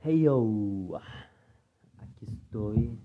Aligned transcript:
Hey 0.00 0.22
yo, 0.22 1.00
aquí 1.98 2.24
estoy 2.24 2.96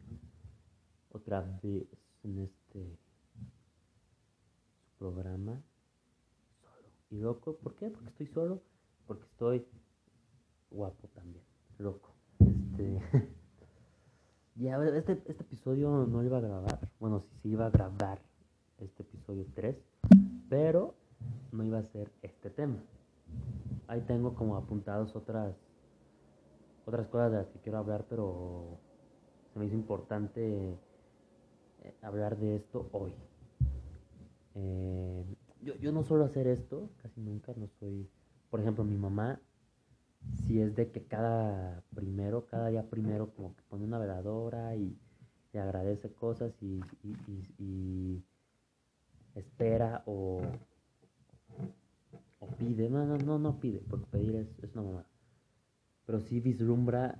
otra 1.10 1.42
vez 1.64 1.88
en 2.24 2.38
este 2.38 3.00
programa 5.00 5.60
solo 6.62 6.88
y 7.10 7.18
loco. 7.18 7.58
¿Por 7.58 7.74
qué? 7.74 7.90
Porque 7.90 8.10
estoy 8.10 8.28
solo, 8.28 8.62
porque 9.08 9.24
estoy 9.24 9.66
guapo 10.70 11.08
también, 11.16 11.44
loco. 11.80 12.14
Este, 12.40 13.02
ya 14.56 14.78
este, 14.86 15.14
este 15.14 15.44
episodio 15.44 16.06
no 16.06 16.24
iba 16.24 16.38
a 16.38 16.42
grabar, 16.42 16.92
bueno, 17.00 17.22
sí 17.22 17.40
se 17.42 17.48
iba 17.48 17.66
a 17.66 17.72
grabar 17.72 18.20
este 18.78 19.02
episodio 19.02 19.48
3, 19.56 19.76
pero 20.48 20.94
no 21.52 21.64
iba 21.64 21.80
a 21.80 21.84
ser 21.86 22.12
este 22.22 22.52
tema. 22.52 22.78
Ahí 23.88 24.02
tengo 24.02 24.36
como 24.36 24.58
apuntados 24.58 25.16
otras 25.16 25.56
otras 26.86 27.08
cosas 27.08 27.32
de 27.32 27.38
las 27.38 27.48
que 27.48 27.60
quiero 27.60 27.78
hablar, 27.78 28.06
pero 28.10 28.80
se 29.54 29.60
me 29.60 29.66
hizo 29.66 29.76
importante 29.76 30.78
eh, 31.84 31.94
hablar 32.02 32.38
de 32.38 32.58
esto 32.58 32.90
hoy. 32.92 33.14
Eh, 34.56 35.26
yo, 35.62 35.76
yo 35.76 35.92
no 35.92 36.04
suelo 36.04 36.26
hacer 36.26 36.48
esto, 36.48 36.90
casi 37.02 37.22
nunca, 37.22 37.54
no 37.56 37.68
soy, 37.80 38.10
por 38.50 38.60
ejemplo, 38.60 38.84
mi 38.84 38.98
mamá, 38.98 39.40
si 40.46 40.60
es 40.62 40.76
de 40.76 40.92
que 40.92 41.04
cada 41.06 41.84
primero, 41.96 42.46
cada 42.48 42.68
día 42.68 42.90
primero, 42.90 43.34
como 43.34 43.56
que 43.56 43.62
pone 43.64 43.86
una 43.86 44.00
veladora 44.00 44.76
y, 44.76 44.98
y 45.54 45.58
agradece 45.58 46.12
cosas 46.14 46.54
y, 46.62 46.82
y, 47.04 47.16
y, 47.60 48.24
espera 49.36 50.04
o, 50.06 50.42
o 52.40 52.48
pide, 52.58 52.90
no, 52.90 53.06
no, 53.06 53.18
no, 53.18 53.40
no 53.40 53.60
pide, 53.60 53.80
porque 53.90 54.06
pedir 54.08 54.36
es, 54.36 54.48
es 54.64 54.74
una 54.76 54.84
mamá 54.84 55.06
pero 56.06 56.20
sí 56.20 56.40
vislumbra 56.40 57.18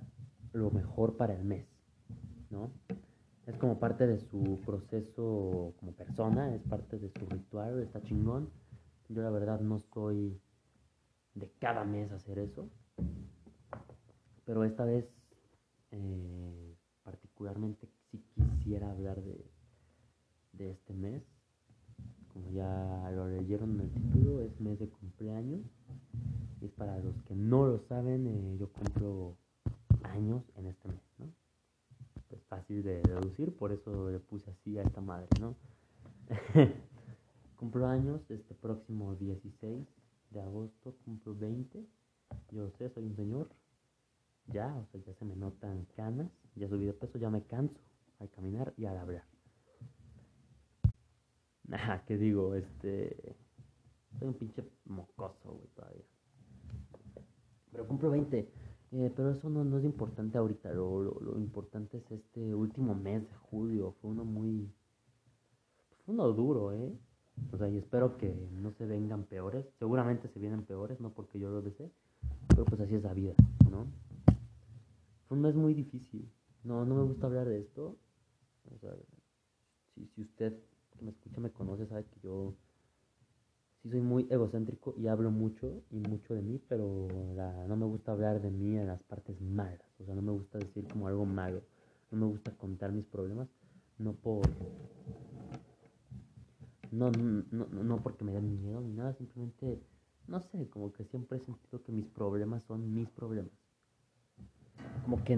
lo 0.52 0.70
mejor 0.70 1.16
para 1.16 1.34
el 1.34 1.44
mes, 1.44 1.66
¿no? 2.50 2.70
Es 3.46 3.56
como 3.58 3.78
parte 3.78 4.06
de 4.06 4.18
su 4.18 4.60
proceso 4.64 5.74
como 5.78 5.92
persona, 5.92 6.54
es 6.54 6.62
parte 6.62 6.98
de 6.98 7.10
su 7.10 7.26
ritual, 7.26 7.82
está 7.82 8.02
chingón. 8.02 8.48
Yo 9.08 9.22
la 9.22 9.30
verdad 9.30 9.60
no 9.60 9.78
soy 9.78 10.40
de 11.34 11.50
cada 11.58 11.84
mes 11.84 12.10
hacer 12.12 12.38
eso, 12.38 12.70
pero 14.46 14.64
esta 14.64 14.84
vez 14.84 15.06
eh, 15.90 16.74
particularmente 17.02 17.86
sí 18.10 18.24
quisiera 18.34 18.90
hablar 18.90 19.22
de, 19.22 19.44
de 20.52 20.70
este 20.70 20.94
mes. 20.94 21.22
Como 22.32 22.50
ya 22.50 23.10
lo 23.14 23.28
leyeron 23.28 23.74
en 23.74 23.80
el 23.82 23.90
título, 23.92 24.40
es 24.40 24.58
mes 24.60 24.78
de 24.78 24.88
cumpleaños 24.88 25.60
es 26.60 26.70
para 26.72 26.98
los 26.98 27.14
que 27.22 27.34
no 27.34 27.66
lo 27.66 27.78
saben, 27.88 28.26
eh, 28.26 28.56
yo 28.58 28.72
cumplo 28.72 29.36
años 30.02 30.42
en 30.56 30.66
este 30.66 30.88
mes, 30.88 31.00
¿no? 31.18 31.26
Es 32.30 32.42
fácil 32.44 32.82
de 32.82 33.02
deducir, 33.02 33.54
por 33.56 33.72
eso 33.72 34.10
le 34.10 34.18
puse 34.18 34.50
así 34.50 34.78
a 34.78 34.82
esta 34.82 35.00
madre, 35.00 35.28
¿no? 35.40 35.54
cumplo 37.56 37.86
años 37.86 38.20
este 38.30 38.54
próximo 38.54 39.14
16 39.14 39.86
de 40.30 40.40
agosto, 40.40 40.94
cumplo 41.04 41.34
20. 41.34 41.84
Yo 42.50 42.70
sé, 42.72 42.90
soy 42.90 43.04
un 43.04 43.16
señor. 43.16 43.48
Ya, 44.48 44.74
o 44.74 44.86
sea, 44.90 45.00
ya 45.00 45.14
se 45.14 45.24
me 45.24 45.36
notan 45.36 45.86
canas, 45.96 46.30
ya 46.54 46.68
subí 46.68 46.84
de 46.84 46.92
peso, 46.92 47.18
ya 47.18 47.30
me 47.30 47.42
canso 47.44 47.80
al 48.18 48.30
caminar 48.30 48.74
y 48.76 48.84
al 48.84 48.98
hablar. 48.98 49.24
Ajá, 51.72 52.04
¿qué 52.06 52.18
digo? 52.18 52.54
Este. 52.54 53.36
Soy 54.18 54.28
un 54.28 54.34
pinche 54.34 54.64
mocoso, 54.86 55.52
güey, 55.52 55.68
todavía 55.74 56.04
pero 57.74 57.88
cumplo 57.88 58.10
20. 58.10 58.48
Eh, 58.92 59.12
pero 59.16 59.32
eso 59.32 59.50
no, 59.50 59.64
no, 59.64 59.78
es 59.78 59.84
importante 59.84 60.38
ahorita, 60.38 60.72
lo, 60.72 61.02
lo, 61.02 61.36
importante 61.36 61.96
es 61.96 62.10
este 62.12 62.54
último 62.54 62.94
mes 62.94 63.28
de 63.28 63.34
julio, 63.50 63.96
fue 64.00 64.12
uno 64.12 64.24
muy... 64.24 64.72
Fue 66.04 66.14
uno 66.14 66.28
duro, 66.28 66.72
¿eh? 66.72 66.96
O 67.50 67.58
sea, 67.58 67.68
y 67.68 67.78
espero 67.78 68.16
que 68.16 68.32
no 68.52 68.70
se 68.74 68.86
vengan 68.86 69.24
peores, 69.24 69.66
seguramente 69.80 70.28
se 70.28 70.38
vienen 70.38 70.62
peores, 70.62 71.00
no 71.00 71.10
porque 71.10 71.40
yo 71.40 71.50
lo 71.50 71.60
desee, 71.60 71.90
pero 72.46 72.64
pues 72.64 72.80
así 72.80 72.94
es 72.94 73.02
la 73.02 73.12
vida, 73.12 73.34
¿no? 73.68 73.86
Fue 75.26 75.36
un 75.36 75.42
mes 75.42 75.56
muy 75.56 75.74
difícil, 75.74 76.30
no, 76.62 76.84
no 76.84 76.94
me 76.94 77.02
gusta 77.02 77.26
hablar 77.26 77.48
de 77.48 77.58
esto, 77.58 77.96
o 78.72 78.78
sea, 78.78 78.92
si, 79.96 80.06
si 80.14 80.22
usted 80.22 80.56
que 80.92 81.04
me 81.04 81.10
escucha 81.10 81.40
me 81.40 81.50
conoce, 81.50 81.88
sabe 81.88 82.04
que 82.04 82.20
yo 82.20 82.54
sí 83.84 83.90
soy 83.90 84.00
muy 84.00 84.26
egocéntrico 84.30 84.94
y 84.96 85.08
hablo 85.08 85.30
mucho 85.30 85.82
y 85.90 86.00
mucho 86.00 86.34
de 86.34 86.40
mí, 86.40 86.58
pero 86.68 87.06
no 87.68 87.76
me 87.76 87.84
gusta 87.84 88.12
hablar 88.12 88.40
de 88.40 88.50
mí 88.50 88.78
en 88.78 88.86
las 88.86 89.02
partes 89.02 89.38
malas. 89.42 89.84
O 90.00 90.06
sea, 90.06 90.14
no 90.14 90.22
me 90.22 90.32
gusta 90.32 90.58
decir 90.58 90.88
como 90.88 91.06
algo 91.06 91.26
malo. 91.26 91.62
No 92.10 92.18
me 92.18 92.26
gusta 92.26 92.50
contar 92.52 92.92
mis 92.92 93.04
problemas, 93.04 93.48
no 93.98 94.14
por... 94.14 94.48
No, 96.90 97.10
no, 97.10 97.44
no, 97.50 97.66
no 97.66 98.02
porque 98.02 98.24
me 98.24 98.32
den 98.32 98.62
miedo 98.62 98.80
ni 98.80 98.92
nada, 98.92 99.12
simplemente, 99.14 99.82
no 100.28 100.40
sé, 100.40 100.68
como 100.68 100.92
que 100.92 101.04
siempre 101.04 101.38
he 101.38 101.40
sentido 101.40 101.82
que 101.82 101.92
mis 101.92 102.06
problemas 102.06 102.62
son 102.62 102.94
mis 102.94 103.10
problemas. 103.10 103.52
Como 105.02 105.22
que 105.24 105.36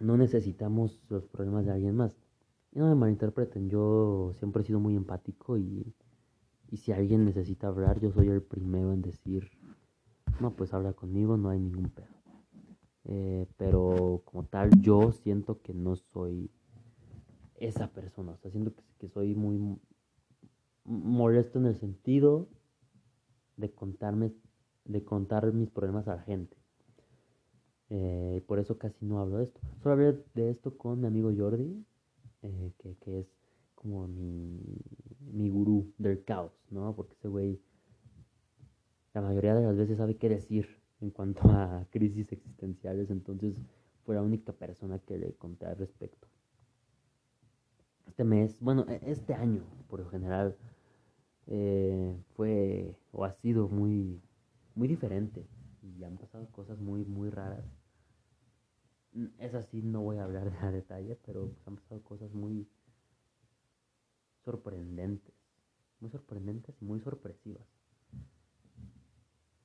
no 0.00 0.16
necesitamos 0.16 1.00
los 1.08 1.24
problemas 1.28 1.64
de 1.64 1.72
alguien 1.72 1.96
más 1.96 2.14
no 2.76 2.88
me 2.88 2.94
malinterpreten, 2.94 3.70
yo 3.70 4.34
siempre 4.38 4.62
he 4.62 4.66
sido 4.66 4.80
muy 4.80 4.96
empático 4.96 5.56
y, 5.56 5.94
si 6.76 6.92
alguien 6.92 7.24
necesita 7.24 7.68
hablar, 7.68 8.00
yo 8.00 8.10
soy 8.12 8.28
el 8.28 8.42
primero 8.42 8.92
en 8.92 9.00
decir, 9.00 9.50
no, 10.40 10.54
pues 10.54 10.74
habla 10.74 10.92
conmigo, 10.92 11.38
no 11.38 11.48
hay 11.48 11.58
ningún 11.58 11.88
pedo. 11.88 12.14
Eh, 13.04 13.46
pero 13.56 14.20
como 14.26 14.44
tal, 14.44 14.70
yo 14.82 15.12
siento 15.12 15.62
que 15.62 15.72
no 15.72 15.96
soy 15.96 16.50
esa 17.54 17.88
persona, 17.88 18.32
o 18.32 18.36
sea, 18.36 18.50
siento 18.50 18.74
que, 18.98 19.08
soy 19.08 19.34
muy 19.34 19.78
molesto 20.84 21.58
en 21.58 21.66
el 21.66 21.76
sentido 21.76 22.48
de 23.56 23.72
contarme, 23.72 24.34
de 24.84 25.02
contar 25.02 25.50
mis 25.54 25.70
problemas 25.70 26.08
a 26.08 26.16
la 26.16 26.22
gente. 26.22 26.56
Eh, 27.88 28.44
por 28.46 28.58
eso 28.58 28.76
casi 28.76 29.06
no 29.06 29.20
hablo 29.20 29.38
de 29.38 29.44
esto. 29.44 29.60
Solo 29.82 29.94
hablé 29.94 30.24
de 30.34 30.50
esto 30.50 30.76
con 30.76 31.00
mi 31.00 31.06
amigo 31.06 31.32
Jordi, 31.34 31.86
eh, 32.46 32.96
que, 33.00 33.20
es 33.20 33.26
como 33.74 34.06
mi, 34.08 34.60
mi 35.32 35.48
gurú 35.48 35.92
del 35.98 36.24
caos, 36.24 36.52
¿no? 36.70 36.94
Porque 36.94 37.14
ese 37.14 37.28
güey 37.28 37.60
la 39.16 39.22
mayoría 39.22 39.54
de 39.54 39.62
las 39.62 39.76
veces 39.76 39.96
sabe 39.96 40.16
qué 40.16 40.28
decir 40.28 40.68
en 41.00 41.10
cuanto 41.10 41.40
a 41.48 41.86
crisis 41.90 42.30
existenciales, 42.32 43.10
entonces 43.10 43.56
fue 44.04 44.14
la 44.14 44.22
única 44.22 44.52
persona 44.52 44.98
que 44.98 45.16
le 45.16 45.32
conté 45.34 45.64
al 45.66 45.76
respecto. 45.78 46.28
Este 48.06 48.24
mes, 48.24 48.60
bueno, 48.60 48.84
e, 48.88 49.00
este 49.10 49.34
año 49.34 49.62
por 49.88 50.00
lo 50.00 50.08
general 50.10 50.56
eh, 51.46 52.14
fue 52.34 52.94
o 53.12 53.24
ha 53.24 53.32
sido 53.32 53.68
muy, 53.68 54.20
muy 54.74 54.86
diferente 54.86 55.46
y 55.82 56.04
han 56.04 56.18
pasado 56.18 56.46
cosas 56.52 56.78
muy, 56.78 57.04
muy 57.04 57.30
raras 57.30 57.64
es 59.38 59.54
así, 59.54 59.82
no 59.82 60.02
voy 60.02 60.18
a 60.18 60.24
hablar 60.24 60.50
de 60.50 60.58
a 60.58 60.70
detalle, 60.70 61.16
pero 61.24 61.48
pues, 61.48 61.66
han 61.66 61.76
pasado 61.76 62.02
cosas 62.02 62.32
muy 62.32 62.68
sorprendentes, 64.44 65.34
muy 66.00 66.10
sorprendentes 66.10 66.74
y 66.80 66.84
muy 66.84 67.00
sorpresivas. 67.00 67.66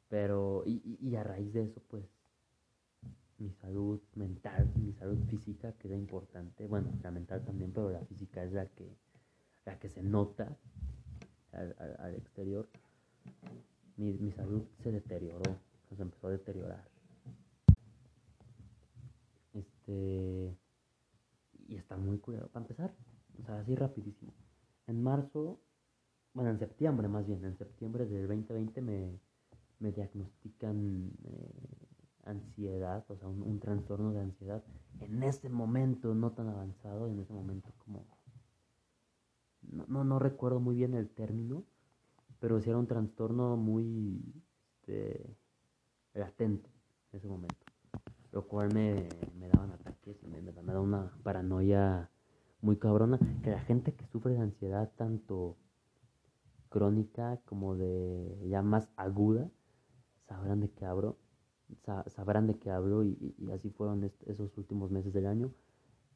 Pero, 0.09 0.63
y, 0.65 0.97
y 1.01 1.15
a 1.15 1.23
raíz 1.23 1.53
de 1.53 1.63
eso, 1.63 1.81
pues, 1.87 2.05
mi 3.41 3.51
salud 3.53 3.99
mental, 4.15 4.71
mi 4.75 4.93
salud 4.93 5.17
física 5.27 5.73
queda 5.73 5.95
importante. 5.95 6.67
Bueno, 6.67 6.91
la 7.01 7.11
mental 7.11 7.43
también, 7.43 7.71
pero 7.71 7.89
la 7.89 8.01
física 8.01 8.43
es 8.43 8.53
la 8.53 8.67
que, 8.67 8.95
la 9.65 9.79
que 9.79 9.89
se 9.89 10.03
nota 10.03 10.55
al, 11.51 11.75
al, 11.99 12.15
exterior. 12.15 12.67
Mi, 13.97 14.13
mi 14.13 14.31
salud 14.31 14.63
se 14.83 14.91
deterioró, 14.91 15.57
se 15.95 16.01
empezó 16.01 16.27
a 16.27 16.31
deteriorar. 16.31 16.87
Este, 19.81 20.55
y 21.67 21.75
está 21.75 21.97
muy 21.97 22.19
cuidado. 22.19 22.47
Para 22.49 22.63
empezar, 22.63 22.93
o 23.41 23.45
sea, 23.45 23.59
así 23.59 23.75
rapidísimo. 23.75 24.33
En 24.87 25.01
marzo, 25.01 25.59
bueno, 26.33 26.51
en 26.51 26.59
septiembre 26.59 27.07
más 27.07 27.25
bien, 27.25 27.43
en 27.45 27.57
septiembre 27.57 28.05
del 28.05 28.27
2020 28.27 28.81
me, 28.81 29.19
me 29.79 29.91
diagnostican 29.91 31.11
eh, 31.23 31.89
ansiedad, 32.25 33.03
o 33.07 33.15
sea, 33.15 33.27
un, 33.27 33.59
trastorno 33.59 34.11
de 34.13 34.21
ansiedad. 34.21 34.63
En 34.99 35.23
ese 35.23 35.49
momento, 35.49 36.13
no 36.13 36.31
tan 36.31 36.49
avanzado, 36.49 37.07
en 37.07 37.19
ese 37.19 37.33
momento 37.33 37.71
como... 37.79 38.05
No, 39.63 39.85
no, 39.87 40.03
no 40.03 40.19
recuerdo 40.19 40.59
muy 40.59 40.75
bien 40.75 40.95
el 40.95 41.09
término, 41.09 41.63
pero 42.39 42.59
sí 42.59 42.69
era 42.69 42.79
un 42.79 42.87
trastorno 42.87 43.55
muy 43.57 44.19
este, 44.81 45.37
latente 46.13 46.69
en 47.11 47.19
ese 47.19 47.27
momento 47.27 47.60
lo 48.31 48.47
cual 48.47 48.73
me, 48.73 49.09
me 49.39 49.47
daban 49.49 49.71
ataques 49.71 50.23
y 50.23 50.27
me, 50.27 50.41
me, 50.41 50.51
da 50.51 50.79
una 50.79 51.11
paranoia 51.23 52.09
muy 52.61 52.77
cabrona, 52.77 53.19
que 53.43 53.51
la 53.51 53.59
gente 53.59 53.93
que 53.93 54.05
sufre 54.07 54.33
de 54.33 54.39
ansiedad 54.39 54.91
tanto 54.95 55.57
crónica 56.69 57.41
como 57.45 57.75
de 57.75 58.47
ya 58.47 58.61
más 58.61 58.89
aguda, 58.95 59.49
sabrán 60.27 60.61
de 60.61 60.69
qué 60.69 60.85
hablo, 60.85 61.17
sabrán 62.07 62.47
de 62.47 62.57
qué 62.57 62.71
hablo 62.71 63.03
y, 63.03 63.35
así 63.53 63.69
fueron 63.69 64.09
esos 64.25 64.57
últimos 64.57 64.91
meses 64.91 65.13
del 65.13 65.27
año. 65.27 65.51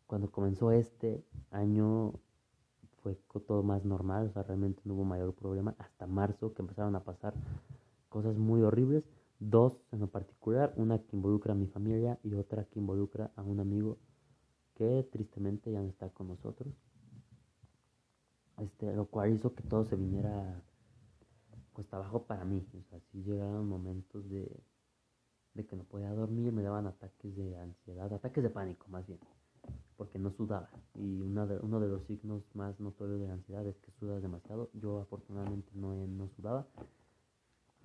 Cuando 0.07 0.31
comenzó 0.31 0.71
este 0.71 1.25
año 1.51 2.13
fue 3.01 3.15
todo 3.45 3.61
más 3.61 3.85
normal, 3.85 4.27
o 4.27 4.31
sea, 4.31 4.43
realmente 4.43 4.81
no 4.85 4.95
hubo 4.95 5.03
mayor 5.03 5.33
problema 5.33 5.75
hasta 5.77 6.07
marzo 6.07 6.53
que 6.53 6.61
empezaron 6.61 6.95
a 6.95 7.03
pasar 7.03 7.33
cosas 8.09 8.37
muy 8.37 8.61
horribles. 8.61 9.03
Dos 9.39 9.73
en 9.91 9.99
lo 9.99 10.07
particular, 10.07 10.73
una 10.77 10.99
que 10.99 11.15
involucra 11.15 11.53
a 11.53 11.55
mi 11.55 11.67
familia 11.67 12.17
y 12.23 12.33
otra 12.35 12.65
que 12.65 12.79
involucra 12.79 13.31
a 13.35 13.43
un 13.43 13.59
amigo 13.59 13.97
que 14.75 15.07
tristemente 15.11 15.71
ya 15.71 15.81
no 15.81 15.89
está 15.89 16.09
con 16.09 16.27
nosotros. 16.27 16.73
Este, 18.57 18.95
lo 18.95 19.05
cual 19.07 19.33
hizo 19.33 19.53
que 19.53 19.63
todo 19.63 19.83
se 19.85 19.95
viniera 19.95 20.61
cuesta 21.73 21.97
abajo 21.97 22.23
para 22.23 22.45
mí. 22.45 22.65
O 22.73 22.89
sea, 22.89 22.99
sí 23.11 23.21
llegaron 23.23 23.67
momentos 23.67 24.27
de, 24.29 24.49
de 25.53 25.65
que 25.65 25.75
no 25.75 25.83
podía 25.83 26.11
dormir, 26.13 26.51
me 26.53 26.63
daban 26.63 26.87
ataques 26.87 27.35
de 27.35 27.57
ansiedad, 27.57 28.11
ataques 28.11 28.41
de 28.41 28.49
pánico 28.49 28.87
más 28.87 29.05
bien, 29.05 29.19
porque 29.97 30.17
no 30.17 30.31
sudaba. 30.31 30.69
Y 30.95 31.21
una 31.21 31.45
de, 31.45 31.57
uno 31.59 31.79
de 31.79 31.89
los 31.89 32.03
signos 32.05 32.43
más 32.55 32.79
notorios 32.79 33.19
de 33.19 33.27
la 33.27 33.33
ansiedad 33.33 33.65
es 33.67 33.77
que 33.77 33.91
sudas 33.99 34.21
demasiado. 34.21 34.69
Yo 34.73 34.99
afortunadamente 34.99 35.69
no, 35.75 35.93
no 36.07 36.29
sudaba, 36.29 36.65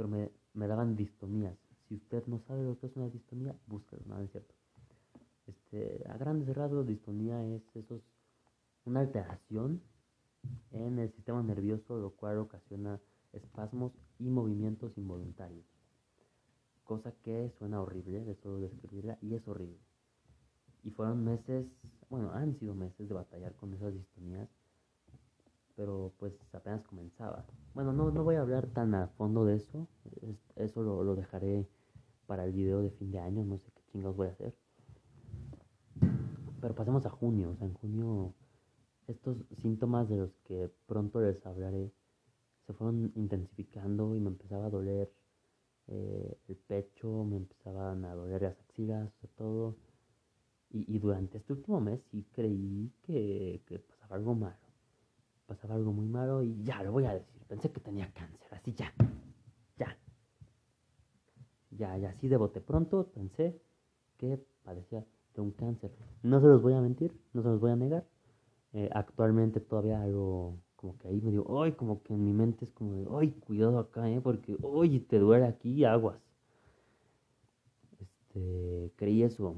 pero 0.00 0.08
me, 0.08 0.30
me 0.54 0.66
daban 0.66 0.96
distonías. 0.96 1.58
Si 1.86 1.96
usted 1.96 2.24
no 2.26 2.40
sabe 2.48 2.64
lo 2.64 2.78
que 2.78 2.86
es 2.86 2.96
una 2.96 3.10
distonía, 3.10 3.54
búsquelo, 3.66 4.00
nada 4.06 4.24
es 4.24 4.30
cierto. 4.30 4.54
Este, 5.46 6.02
a 6.08 6.16
grandes 6.16 6.56
rasgos, 6.56 6.86
distonía 6.86 7.44
es 7.44 7.60
eso, 7.76 8.00
una 8.86 9.00
alteración 9.00 9.82
en 10.70 10.98
el 11.00 11.12
sistema 11.12 11.42
nervioso, 11.42 11.98
lo 11.98 12.12
cual 12.12 12.38
ocasiona 12.38 12.98
espasmos 13.34 13.92
y 14.18 14.30
movimientos 14.30 14.96
involuntarios. 14.96 15.66
Cosa 16.84 17.12
que 17.22 17.52
suena 17.58 17.82
horrible, 17.82 18.24
de 18.24 18.36
solo 18.36 18.60
describirla, 18.60 19.18
y 19.20 19.34
es 19.34 19.46
horrible. 19.46 19.80
Y 20.82 20.92
fueron 20.92 21.22
meses, 21.22 21.66
bueno, 22.08 22.32
han 22.32 22.58
sido 22.58 22.74
meses 22.74 23.06
de 23.06 23.12
batallar 23.12 23.54
con 23.56 23.74
esas 23.74 23.92
distonías, 23.92 24.48
pero 25.80 26.12
pues 26.18 26.34
apenas 26.52 26.82
comenzaba. 26.82 27.46
Bueno, 27.72 27.94
no, 27.94 28.10
no 28.10 28.22
voy 28.22 28.34
a 28.34 28.42
hablar 28.42 28.66
tan 28.66 28.94
a 28.94 29.08
fondo 29.16 29.46
de 29.46 29.56
eso, 29.56 29.88
eso 30.54 30.82
lo, 30.82 31.02
lo 31.02 31.16
dejaré 31.16 31.66
para 32.26 32.44
el 32.44 32.52
video 32.52 32.82
de 32.82 32.90
fin 32.90 33.10
de 33.10 33.18
año, 33.18 33.46
no 33.46 33.56
sé 33.56 33.72
qué 33.72 33.82
chingados 33.90 34.14
voy 34.14 34.26
a 34.26 34.32
hacer. 34.32 34.54
Pero 36.60 36.74
pasemos 36.74 37.06
a 37.06 37.08
junio, 37.08 37.52
o 37.52 37.56
sea, 37.56 37.66
en 37.66 37.72
junio 37.72 38.34
estos 39.08 39.38
síntomas 39.56 40.06
de 40.10 40.18
los 40.18 40.36
que 40.44 40.70
pronto 40.84 41.22
les 41.22 41.46
hablaré 41.46 41.90
se 42.66 42.74
fueron 42.74 43.10
intensificando 43.16 44.14
y 44.14 44.20
me 44.20 44.28
empezaba 44.28 44.66
a 44.66 44.70
doler 44.70 45.10
eh, 45.86 46.36
el 46.46 46.56
pecho, 46.56 47.24
me 47.24 47.38
empezaban 47.38 48.04
a 48.04 48.14
doler 48.14 48.42
las 48.42 48.60
axilas, 48.60 49.10
todo. 49.34 49.78
Y, 50.68 50.94
y, 50.94 50.98
durante 50.98 51.38
este 51.38 51.54
último 51.54 51.80
mes 51.80 52.02
sí 52.10 52.26
creí 52.32 52.92
que, 53.02 53.62
que, 53.66 53.78
pasaba 53.78 54.16
algo 54.16 54.34
malo. 54.34 54.69
Pasaba 55.50 55.74
algo 55.74 55.92
muy 55.92 56.06
malo 56.06 56.44
y 56.44 56.62
ya, 56.62 56.80
lo 56.84 56.92
voy 56.92 57.06
a 57.06 57.14
decir. 57.14 57.42
Pensé 57.48 57.72
que 57.72 57.80
tenía 57.80 58.08
cáncer, 58.12 58.54
así 58.54 58.72
ya. 58.72 58.94
Ya. 59.76 59.98
Ya, 61.72 61.98
ya, 61.98 62.10
así 62.10 62.28
de 62.28 62.36
bote 62.36 62.60
pronto 62.60 63.08
pensé 63.12 63.60
que 64.16 64.40
padecía 64.62 65.04
de 65.34 65.40
un 65.40 65.50
cáncer. 65.50 65.90
No 66.22 66.40
se 66.40 66.46
los 66.46 66.62
voy 66.62 66.74
a 66.74 66.80
mentir, 66.80 67.20
no 67.32 67.42
se 67.42 67.48
los 67.48 67.58
voy 67.58 67.72
a 67.72 67.74
negar. 67.74 68.06
Eh, 68.74 68.88
actualmente 68.92 69.58
todavía 69.58 70.00
algo 70.00 70.56
como 70.76 70.96
que 70.98 71.08
ahí 71.08 71.20
me 71.20 71.32
digo, 71.32 71.60
ay, 71.60 71.72
como 71.72 72.00
que 72.04 72.14
en 72.14 72.24
mi 72.24 72.32
mente 72.32 72.64
es 72.64 72.70
como 72.70 72.94
de, 72.94 73.08
ay, 73.18 73.32
cuidado 73.32 73.80
acá, 73.80 74.08
¿eh? 74.08 74.20
Porque, 74.20 74.56
oye, 74.62 75.00
te 75.00 75.18
duele 75.18 75.46
aquí, 75.46 75.84
aguas. 75.84 76.20
Este, 77.98 78.92
creí 78.94 79.24
eso. 79.24 79.56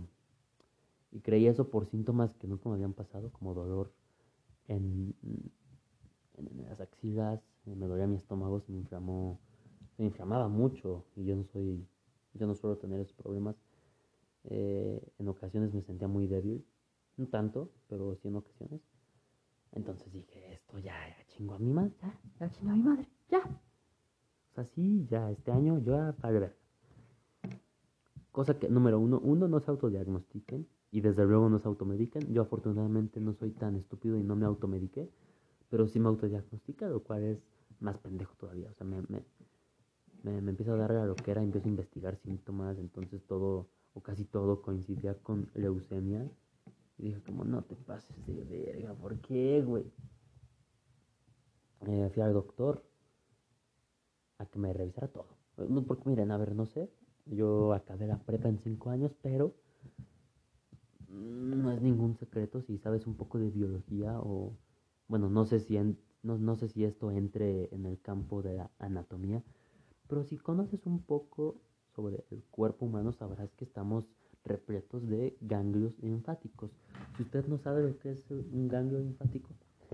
Y 1.10 1.20
creí 1.20 1.48
eso 1.48 1.68
por 1.68 1.84
síntomas 1.84 2.34
que 2.36 2.46
nunca 2.46 2.70
me 2.70 2.76
habían 2.76 2.94
pasado, 2.94 3.30
como 3.30 3.52
dolor 3.52 3.92
en, 4.68 5.14
las 6.68 6.80
axilas, 6.80 7.40
eh, 7.66 7.74
me 7.74 7.86
dolía 7.86 8.06
mi 8.06 8.16
estómago, 8.16 8.60
se 8.60 8.72
me 8.72 8.78
inflamó, 8.78 9.40
se 9.96 10.02
me 10.02 10.08
inflamaba 10.08 10.48
mucho 10.48 11.04
y 11.16 11.24
yo 11.24 11.36
no 11.36 11.44
soy, 11.44 11.86
yo 12.34 12.46
no 12.46 12.54
suelo 12.54 12.76
tener 12.78 13.00
esos 13.00 13.14
problemas. 13.14 13.56
Eh, 14.44 15.00
en 15.18 15.28
ocasiones 15.28 15.72
me 15.72 15.82
sentía 15.82 16.08
muy 16.08 16.26
débil, 16.26 16.64
no 17.16 17.26
tanto, 17.28 17.70
pero 17.88 18.16
sí 18.16 18.28
en 18.28 18.36
ocasiones. 18.36 18.80
Entonces 19.72 20.12
dije, 20.12 20.54
esto 20.54 20.78
ya, 20.78 20.94
ya 21.08 21.26
chingo 21.28 21.54
a 21.54 21.58
mi 21.58 21.72
madre, 21.72 21.92
ya, 22.02 22.20
ya 22.40 22.50
chingo 22.50 22.72
a 22.72 22.74
mi 22.76 22.82
madre, 22.82 23.08
ya. 23.30 23.40
O 24.50 24.54
sea, 24.54 24.64
sí, 24.74 25.06
ya 25.08 25.30
este 25.30 25.50
año 25.50 25.78
ya 25.78 26.14
para 26.20 26.38
ver. 26.38 26.56
Cosa 28.32 28.58
que, 28.58 28.68
número 28.68 28.98
uno, 28.98 29.18
uno, 29.22 29.48
no 29.48 29.60
se 29.60 29.70
autodiagnostiquen 29.70 30.66
y 30.90 31.00
desde 31.00 31.24
luego 31.24 31.48
no 31.48 31.58
se 31.58 31.68
automediquen. 31.68 32.32
Yo 32.32 32.42
afortunadamente 32.42 33.20
no 33.20 33.32
soy 33.34 33.50
tan 33.52 33.76
estúpido 33.76 34.18
y 34.18 34.22
no 34.22 34.36
me 34.36 34.44
automediqué, 34.44 35.10
pero 35.72 35.88
sí 35.88 35.98
me 35.98 36.08
autodiagnostica, 36.08 36.86
lo 36.86 37.02
cual 37.02 37.22
es 37.22 37.38
más 37.80 37.96
pendejo 37.96 38.34
todavía. 38.36 38.68
O 38.70 38.74
sea, 38.74 38.86
me, 38.86 39.00
me, 39.08 39.24
me, 40.22 40.42
me 40.42 40.50
empiezo 40.50 40.74
a 40.74 40.76
dar 40.76 40.92
a 40.92 41.06
lo 41.06 41.16
que 41.16 41.30
era, 41.30 41.42
empiezo 41.42 41.66
a 41.66 41.70
investigar 41.70 42.14
síntomas, 42.18 42.76
entonces 42.76 43.24
todo 43.24 43.70
o 43.94 44.02
casi 44.02 44.26
todo 44.26 44.60
coincidía 44.60 45.14
con 45.14 45.50
leucemia 45.54 46.30
y 46.98 47.04
dije, 47.04 47.22
como 47.22 47.44
no 47.44 47.62
te 47.62 47.74
pases 47.74 48.14
de 48.26 48.44
verga, 48.44 48.92
¿por 48.92 49.18
qué, 49.22 49.62
güey? 49.62 49.90
Eh, 51.86 52.10
fui 52.12 52.22
al 52.22 52.34
doctor 52.34 52.84
a 54.36 54.44
que 54.44 54.58
me 54.58 54.74
revisara 54.74 55.08
todo. 55.08 55.28
Porque 55.86 56.06
miren, 56.06 56.32
a 56.32 56.36
ver, 56.36 56.54
no 56.54 56.66
sé, 56.66 56.90
yo 57.24 57.72
acabé 57.72 58.06
la 58.06 58.18
prepa 58.18 58.50
en 58.50 58.58
cinco 58.58 58.90
años, 58.90 59.16
pero 59.22 59.54
no 61.08 61.72
es 61.72 61.80
ningún 61.80 62.14
secreto 62.18 62.60
si 62.60 62.76
sabes 62.76 63.06
un 63.06 63.14
poco 63.14 63.38
de 63.38 63.48
biología 63.48 64.20
o, 64.20 64.52
bueno, 65.08 65.28
no 65.28 65.44
sé 65.46 65.60
si, 65.60 65.78
no, 66.22 66.38
no 66.38 66.56
sé 66.56 66.68
si 66.68 66.84
esto 66.84 67.10
entre 67.10 67.74
en 67.74 67.86
el 67.86 68.00
campo 68.00 68.42
de 68.42 68.54
la 68.54 68.70
anatomía, 68.78 69.42
pero 70.08 70.24
si 70.24 70.36
conoces 70.38 70.86
un 70.86 71.02
poco 71.02 71.56
sobre 71.94 72.24
el 72.30 72.42
cuerpo 72.44 72.86
humano 72.86 73.12
sabrás 73.12 73.50
que 73.54 73.64
estamos 73.64 74.04
repletos 74.44 75.06
de 75.08 75.36
ganglios 75.40 75.92
linfáticos. 76.00 76.70
Si 77.16 77.22
usted 77.22 77.46
no 77.46 77.58
sabe 77.58 77.82
lo 77.82 77.98
que 77.98 78.12
es 78.12 78.30
un 78.30 78.68
ganglio 78.68 78.98
linfático, 78.98 79.50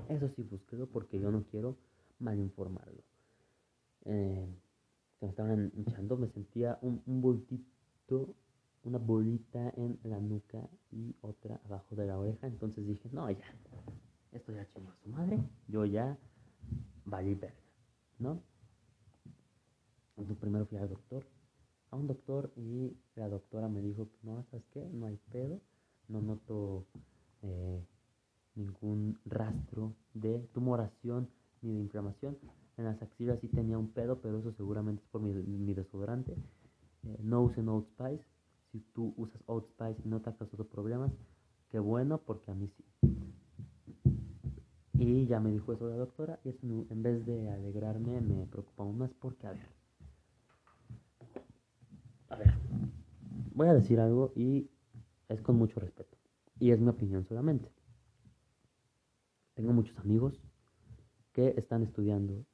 eso 0.08 0.28
sí 0.28 0.42
búsquelo 0.42 0.86
porque 0.86 1.18
yo 1.18 1.30
no 1.30 1.44
quiero 1.50 1.76
mal 2.18 2.38
informarlo. 2.38 3.02
Eh, 4.04 4.46
me 5.20 5.28
estaban 5.28 5.72
hinchando, 5.76 6.16
me 6.16 6.28
sentía 6.28 6.78
un, 6.82 7.02
un 7.06 7.20
bultito, 7.20 8.34
una 8.84 8.98
bolita 8.98 9.72
en 9.76 9.98
la 10.04 10.20
nuca 10.20 10.68
y 10.92 11.14
otra 11.20 11.60
abajo 11.64 11.96
de 11.96 12.06
la 12.06 12.18
oreja. 12.18 12.46
Entonces 12.46 12.86
dije, 12.86 13.08
no, 13.12 13.30
ya, 13.30 13.44
esto 14.32 14.52
ya 14.52 14.66
chingó 14.72 14.90
a 14.90 14.96
su 14.96 15.08
madre, 15.08 15.38
yo 15.68 15.84
ya 15.84 16.18
valí 17.04 17.34
verga, 17.34 17.56
¿no? 18.18 18.42
Entonces 20.10 20.36
primero 20.36 20.66
fui 20.66 20.78
al 20.78 20.88
doctor 20.88 21.24
a 21.90 21.96
un 21.96 22.06
doctor 22.06 22.52
y 22.56 22.96
la 23.14 23.28
doctora 23.28 23.68
me 23.68 23.80
dijo 23.80 24.08
no, 24.22 24.44
¿sabes 24.50 24.66
qué? 24.72 24.88
No 24.92 25.06
hay 25.06 25.18
pedo, 25.30 25.60
no 26.08 26.20
noto 26.20 26.86
eh, 27.42 27.84
ningún 28.54 29.18
rastro 29.24 29.94
de 30.14 30.38
tumoración 30.52 31.28
ni 31.62 31.72
de 31.72 31.80
inflamación. 31.80 32.38
En 32.76 32.84
las 32.84 33.00
axilas 33.02 33.40
sí 33.40 33.48
tenía 33.48 33.78
un 33.78 33.88
pedo, 33.88 34.20
pero 34.20 34.38
eso 34.38 34.52
seguramente 34.52 35.02
es 35.02 35.08
por 35.08 35.20
mi, 35.20 35.32
mi 35.32 35.74
desodorante. 35.74 36.32
Eh, 37.04 37.18
no 37.22 37.42
usen 37.42 37.68
Old 37.68 37.86
Spice. 37.86 38.24
Si 38.70 38.80
tú 38.92 39.14
usas 39.16 39.42
Old 39.46 39.64
Spice 39.70 40.02
y 40.04 40.08
no 40.08 40.20
te 40.20 40.32
causado 40.34 40.64
problemas, 40.64 41.10
qué 41.70 41.78
bueno, 41.78 42.18
porque 42.18 42.50
a 42.50 42.54
mí 42.54 42.68
sí. 42.76 42.84
Y 44.98 45.26
ya 45.26 45.38
me 45.38 45.52
dijo 45.52 45.72
eso 45.72 45.88
la 45.88 45.96
doctora, 45.96 46.40
y 46.44 46.48
eso 46.48 46.66
en 46.66 47.02
vez 47.02 47.24
de 47.24 47.48
alegrarme 47.50 48.20
me 48.20 48.46
preocupa 48.46 48.82
aún 48.82 48.98
más 48.98 49.14
porque, 49.14 49.46
a 49.46 49.52
ver, 49.52 49.68
voy 53.54 53.68
a 53.68 53.74
decir 53.74 54.00
algo 54.00 54.32
y 54.34 54.68
es 55.28 55.40
con 55.40 55.56
mucho 55.56 55.78
respeto. 55.78 56.16
Y 56.58 56.72
es 56.72 56.80
mi 56.80 56.88
opinión 56.88 57.24
solamente. 57.24 57.70
Tengo 59.54 59.72
muchos 59.72 59.96
amigos 59.98 60.40
que 61.32 61.54
están 61.56 61.84
estudiando 61.84 62.44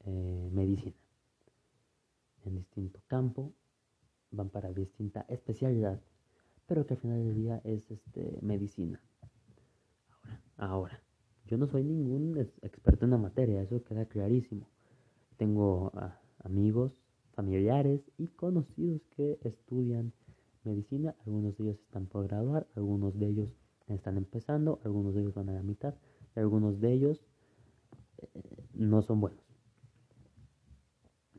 eh, 0.00 0.50
medicina 0.52 0.96
en 2.44 2.56
distinto 2.56 3.00
campo, 3.06 3.54
van 4.30 4.50
para 4.50 4.72
distinta 4.72 5.24
especialidad, 5.28 6.00
pero 6.66 6.84
que 6.86 6.94
al 6.94 7.00
final 7.00 7.24
del 7.24 7.34
día 7.34 7.60
es 7.64 7.90
este, 7.90 8.38
medicina. 8.42 9.00
Ahora, 10.56 11.02
ahora, 11.02 11.02
yo 11.46 11.58
no 11.58 11.66
soy 11.66 11.84
ningún 11.84 12.38
experto 12.62 13.04
en 13.04 13.10
la 13.12 13.18
materia, 13.18 13.62
eso 13.62 13.82
queda 13.84 14.06
clarísimo. 14.06 14.68
Tengo 15.36 15.90
ah, 15.94 16.18
amigos 16.44 16.92
familiares 17.34 18.00
y 18.18 18.28
conocidos 18.28 19.02
que 19.16 19.38
estudian 19.42 20.12
medicina. 20.64 21.14
Algunos 21.26 21.56
de 21.56 21.64
ellos 21.64 21.80
están 21.80 22.06
por 22.06 22.26
graduar, 22.26 22.66
algunos 22.76 23.18
de 23.18 23.26
ellos 23.26 23.54
están 23.88 24.16
empezando, 24.16 24.80
algunos 24.84 25.14
de 25.14 25.22
ellos 25.22 25.34
van 25.34 25.48
a 25.48 25.54
la 25.54 25.62
mitad 25.62 25.94
y 26.36 26.40
algunos 26.40 26.80
de 26.80 26.92
ellos 26.92 27.20
eh, 28.18 28.66
no 28.74 29.02
son 29.02 29.20
buenos. 29.20 29.42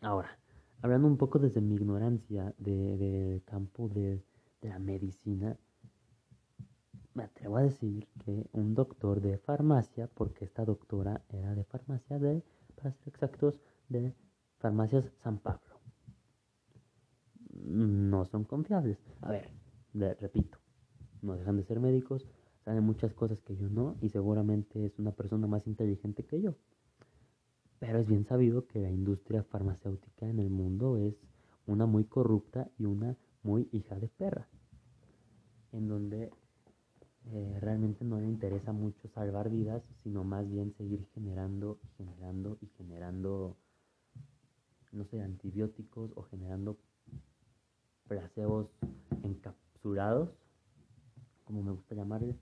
Ahora, 0.02 0.38
hablando 0.82 1.08
un 1.08 1.18
poco 1.18 1.40
desde 1.40 1.62
mi 1.62 1.76
ignorancia 1.76 2.54
del 2.58 3.00
de 3.00 3.42
campo 3.46 3.88
de, 3.88 4.22
de 4.62 4.70
la 4.70 4.80
medicina, 4.80 5.58
me 7.14 7.24
atrevo 7.24 7.58
a 7.58 7.64
decir 7.64 8.08
que 8.24 8.48
un 8.54 8.74
doctor 8.74 9.22
de 9.22 9.38
farmacia, 9.38 10.08
porque 10.08 10.46
esta 10.46 10.66
doctora 10.66 11.22
era 11.30 11.54
de 11.54 11.64
farmacia 11.64 12.20
de, 12.20 12.44
para 12.76 12.92
ser 12.94 13.08
exactos, 13.10 13.60
de 13.90 14.14
farmacias 14.58 15.06
San 15.22 15.40
Pablo, 15.40 15.80
no 17.54 18.26
son 18.26 18.44
confiables. 18.46 18.98
A 19.22 19.32
ver, 19.32 19.52
repito, 19.94 20.58
no 21.22 21.36
dejan 21.36 21.58
de 21.58 21.64
ser 21.64 21.80
médicos, 21.80 22.28
saben 22.64 22.84
muchas 22.84 23.14
cosas 23.14 23.42
que 23.42 23.56
yo 23.56 23.70
no 23.70 23.96
y 24.02 24.10
seguramente 24.10 24.86
es 24.86 24.98
una 25.00 25.12
persona 25.12 25.48
más 25.48 25.68
inteligente 25.68 26.26
que 26.26 26.42
yo. 26.42 26.56
Pero 27.80 28.00
es 28.00 28.08
bien 28.08 28.26
sabido 28.26 28.66
que 28.66 28.80
la 28.80 28.90
industria 28.90 29.44
farmacéutica 29.44 30.28
en 30.28 30.40
el 30.40 30.50
mundo 30.50 30.98
es 30.98 31.16
una 31.66 31.86
muy 31.86 32.06
corrupta 32.06 32.70
y 32.78 32.86
una 32.86 33.18
muy 33.44 33.68
hija 33.72 34.00
de 34.00 34.08
perra, 34.08 34.48
en 35.74 35.88
donde 35.88 36.32
eh, 37.32 37.58
realmente 37.62 38.04
no 38.04 38.20
le 38.20 38.28
interesa 38.28 38.74
mucho 38.74 39.08
salvar 39.10 39.50
vidas, 39.50 39.82
sino 40.04 40.24
más 40.24 40.50
bien 40.50 40.74
seguir 40.74 41.08
generando 41.14 41.80
y 41.84 41.88
generando 41.98 42.58
y 42.62 42.68
generando, 42.78 43.56
no 44.92 45.06
sé, 45.06 45.22
antibióticos 45.22 46.12
o 46.16 46.24
generando 46.24 46.78
placebos 48.08 48.68
encapsulados, 49.24 50.30
como 51.46 51.64
me 51.64 51.72
gusta 51.72 51.96
llamarle, 51.96 52.36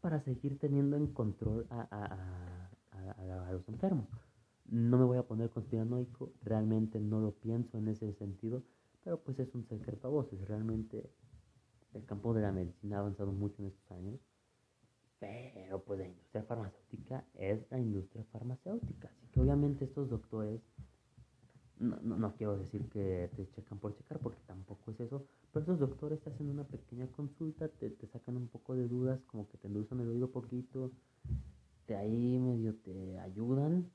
para 0.00 0.20
seguir 0.20 0.58
teniendo 0.58 0.96
en 0.96 1.08
control 1.08 1.66
a, 1.70 1.82
a, 1.90 3.52
los 3.52 3.68
enfermos. 3.68 4.06
No 4.66 4.98
me 4.98 5.04
voy 5.04 5.18
a 5.18 5.26
poner 5.26 5.50
conspiranoico, 5.50 6.32
realmente 6.42 6.98
no 7.00 7.20
lo 7.20 7.32
pienso 7.32 7.76
en 7.78 7.88
ese 7.88 8.12
sentido, 8.14 8.62
pero 9.02 9.20
pues 9.20 9.38
es 9.38 9.54
un 9.54 9.64
secreto 9.66 10.08
a 10.08 10.10
voces. 10.10 10.40
Realmente 10.48 11.10
el 11.94 12.04
campo 12.04 12.34
de 12.34 12.42
la 12.42 12.52
medicina 12.52 12.96
ha 12.96 13.00
avanzado 13.00 13.32
mucho 13.32 13.62
en 13.62 13.68
estos 13.68 13.90
años, 13.92 14.20
pero 15.18 15.82
pues 15.82 16.00
la 16.00 16.06
industria 16.06 16.42
farmacéutica 16.42 17.24
es 17.34 17.70
la 17.70 17.78
industria 17.78 18.24
farmacéutica. 18.32 19.08
Así 19.08 19.26
que 19.28 19.40
obviamente 19.40 19.84
estos 19.84 20.10
doctores 20.10 20.60
no, 21.78 21.98
no, 22.02 22.16
no, 22.16 22.34
quiero 22.36 22.56
decir 22.56 22.88
que 22.88 23.30
te 23.34 23.48
checan 23.50 23.78
por 23.78 23.96
checar, 23.96 24.18
porque 24.20 24.40
tampoco 24.46 24.92
es 24.92 25.00
eso, 25.00 25.26
pero 25.52 25.64
esos 25.64 25.80
doctores 25.80 26.20
te 26.20 26.30
hacen 26.30 26.48
una 26.48 26.64
pequeña 26.64 27.06
consulta, 27.08 27.68
te, 27.68 27.90
te 27.90 28.06
sacan 28.08 28.36
un 28.36 28.48
poco 28.48 28.74
de 28.74 28.86
dudas, 28.86 29.20
como 29.26 29.48
que 29.48 29.58
te 29.58 29.66
endulzan 29.66 30.00
el 30.00 30.08
oído 30.08 30.30
poquito, 30.30 30.92
te 31.86 31.96
ahí 31.96 32.38
medio 32.38 32.74
te 32.76 33.18
ayudan 33.18 33.90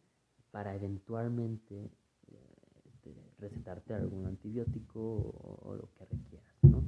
para 0.51 0.75
eventualmente 0.75 1.89
este, 2.27 3.13
recetarte 3.39 3.93
algún 3.93 4.25
antibiótico 4.25 4.99
o, 4.99 5.75
lo 5.75 5.89
que 5.93 6.05
requieras, 6.05 6.55
¿no? 6.63 6.83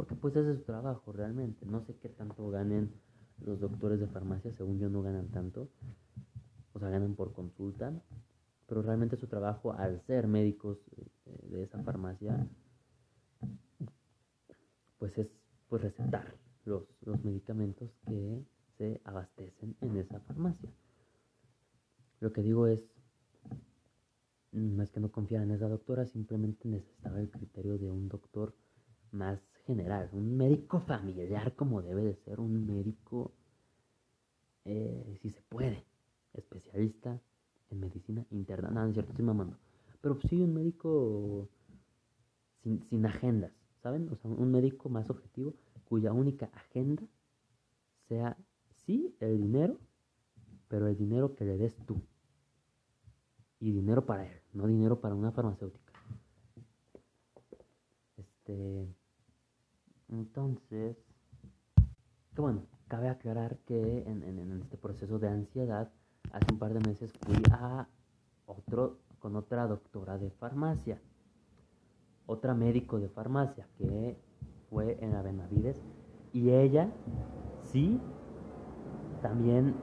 Porque 0.00 0.14
pues 0.14 0.34
ese 0.34 0.52
es 0.52 0.60
su 0.60 0.64
trabajo 0.64 1.12
realmente, 1.12 1.66
no 1.66 1.82
sé 1.82 1.94
qué 1.96 2.08
tanto 2.08 2.48
ganen 2.48 2.90
los 3.44 3.60
doctores 3.60 4.00
de 4.00 4.06
farmacia, 4.06 4.50
según 4.54 4.78
yo 4.78 4.88
no 4.88 5.02
ganan 5.02 5.28
tanto, 5.28 5.68
o 6.72 6.78
sea, 6.78 6.88
ganan 6.88 7.14
por 7.16 7.34
consulta, 7.34 7.92
pero 8.66 8.80
realmente 8.80 9.18
su 9.18 9.26
trabajo 9.26 9.74
al 9.74 10.00
ser 10.06 10.26
médicos 10.26 10.78
eh, 10.96 11.48
de 11.50 11.64
esa 11.64 11.82
farmacia, 11.82 12.48
pues 14.98 15.18
es 15.18 15.28
pues 15.68 15.82
recetar 15.82 16.34
los, 16.64 16.84
los 17.02 17.22
medicamentos 17.22 17.90
que 18.06 18.42
se 18.78 19.02
abastecen 19.04 19.76
en 19.82 19.98
esa 19.98 20.18
farmacia. 20.20 20.70
Lo 22.20 22.32
que 22.32 22.40
digo 22.40 22.66
es, 22.68 22.80
no 24.52 24.82
es 24.82 24.90
que 24.90 25.00
no 25.00 25.12
confiara 25.12 25.44
en 25.44 25.50
esa 25.50 25.68
doctora, 25.68 26.06
simplemente 26.06 26.70
necesitaba 26.70 27.20
el 27.20 27.30
criterio 27.30 27.76
de 27.76 27.90
un 27.90 28.08
doctor 28.08 28.54
más 29.12 29.49
general, 29.70 30.10
un 30.12 30.36
médico 30.36 30.80
familiar 30.80 31.54
como 31.54 31.80
debe 31.80 32.02
de 32.02 32.16
ser, 32.16 32.40
un 32.40 32.66
médico, 32.66 33.32
eh, 34.64 35.16
si 35.22 35.30
se 35.30 35.42
puede, 35.42 35.84
especialista 36.34 37.20
en 37.70 37.78
medicina 37.78 38.26
interna. 38.30 38.70
Nada, 38.70 38.88
es 38.88 38.94
cierto, 38.94 39.12
estoy 39.12 39.24
mamando. 39.24 39.56
Pero 40.00 40.18
sí 40.22 40.40
un 40.40 40.54
médico 40.54 41.48
sin, 42.64 42.82
sin 42.88 43.06
agendas, 43.06 43.52
¿saben? 43.80 44.08
O 44.08 44.16
sea, 44.16 44.28
un 44.28 44.50
médico 44.50 44.88
más 44.88 45.08
objetivo 45.08 45.54
cuya 45.84 46.12
única 46.12 46.50
agenda 46.52 47.04
sea, 48.08 48.36
sí, 48.84 49.14
el 49.20 49.40
dinero, 49.40 49.78
pero 50.66 50.88
el 50.88 50.96
dinero 50.96 51.36
que 51.36 51.44
le 51.44 51.56
des 51.56 51.76
tú. 51.86 52.02
Y 53.60 53.70
dinero 53.70 54.04
para 54.04 54.26
él, 54.26 54.40
no 54.52 54.66
dinero 54.66 55.00
para 55.00 55.14
una 55.14 55.30
farmacéutica. 55.30 55.92
Este. 58.16 58.99
Entonces. 60.10 60.96
Que 62.34 62.40
bueno, 62.40 62.62
cabe 62.88 63.08
aclarar 63.08 63.58
que 63.66 64.02
en, 64.06 64.22
en 64.22 64.60
este 64.62 64.76
proceso 64.76 65.18
de 65.18 65.28
ansiedad 65.28 65.90
hace 66.32 66.46
un 66.52 66.58
par 66.58 66.72
de 66.74 66.80
meses 66.80 67.12
fui 67.24 67.42
a 67.50 67.88
otro, 68.46 68.98
con 69.18 69.36
otra 69.36 69.66
doctora 69.66 70.18
de 70.18 70.30
farmacia, 70.30 71.00
otra 72.26 72.54
médico 72.54 73.00
de 73.00 73.08
farmacia 73.08 73.66
que 73.78 74.16
fue 74.68 74.98
en 75.00 75.12
la 75.12 75.22
Benavides 75.22 75.80
y 76.32 76.50
ella 76.50 76.88
sí 77.64 78.00
también 79.20 79.74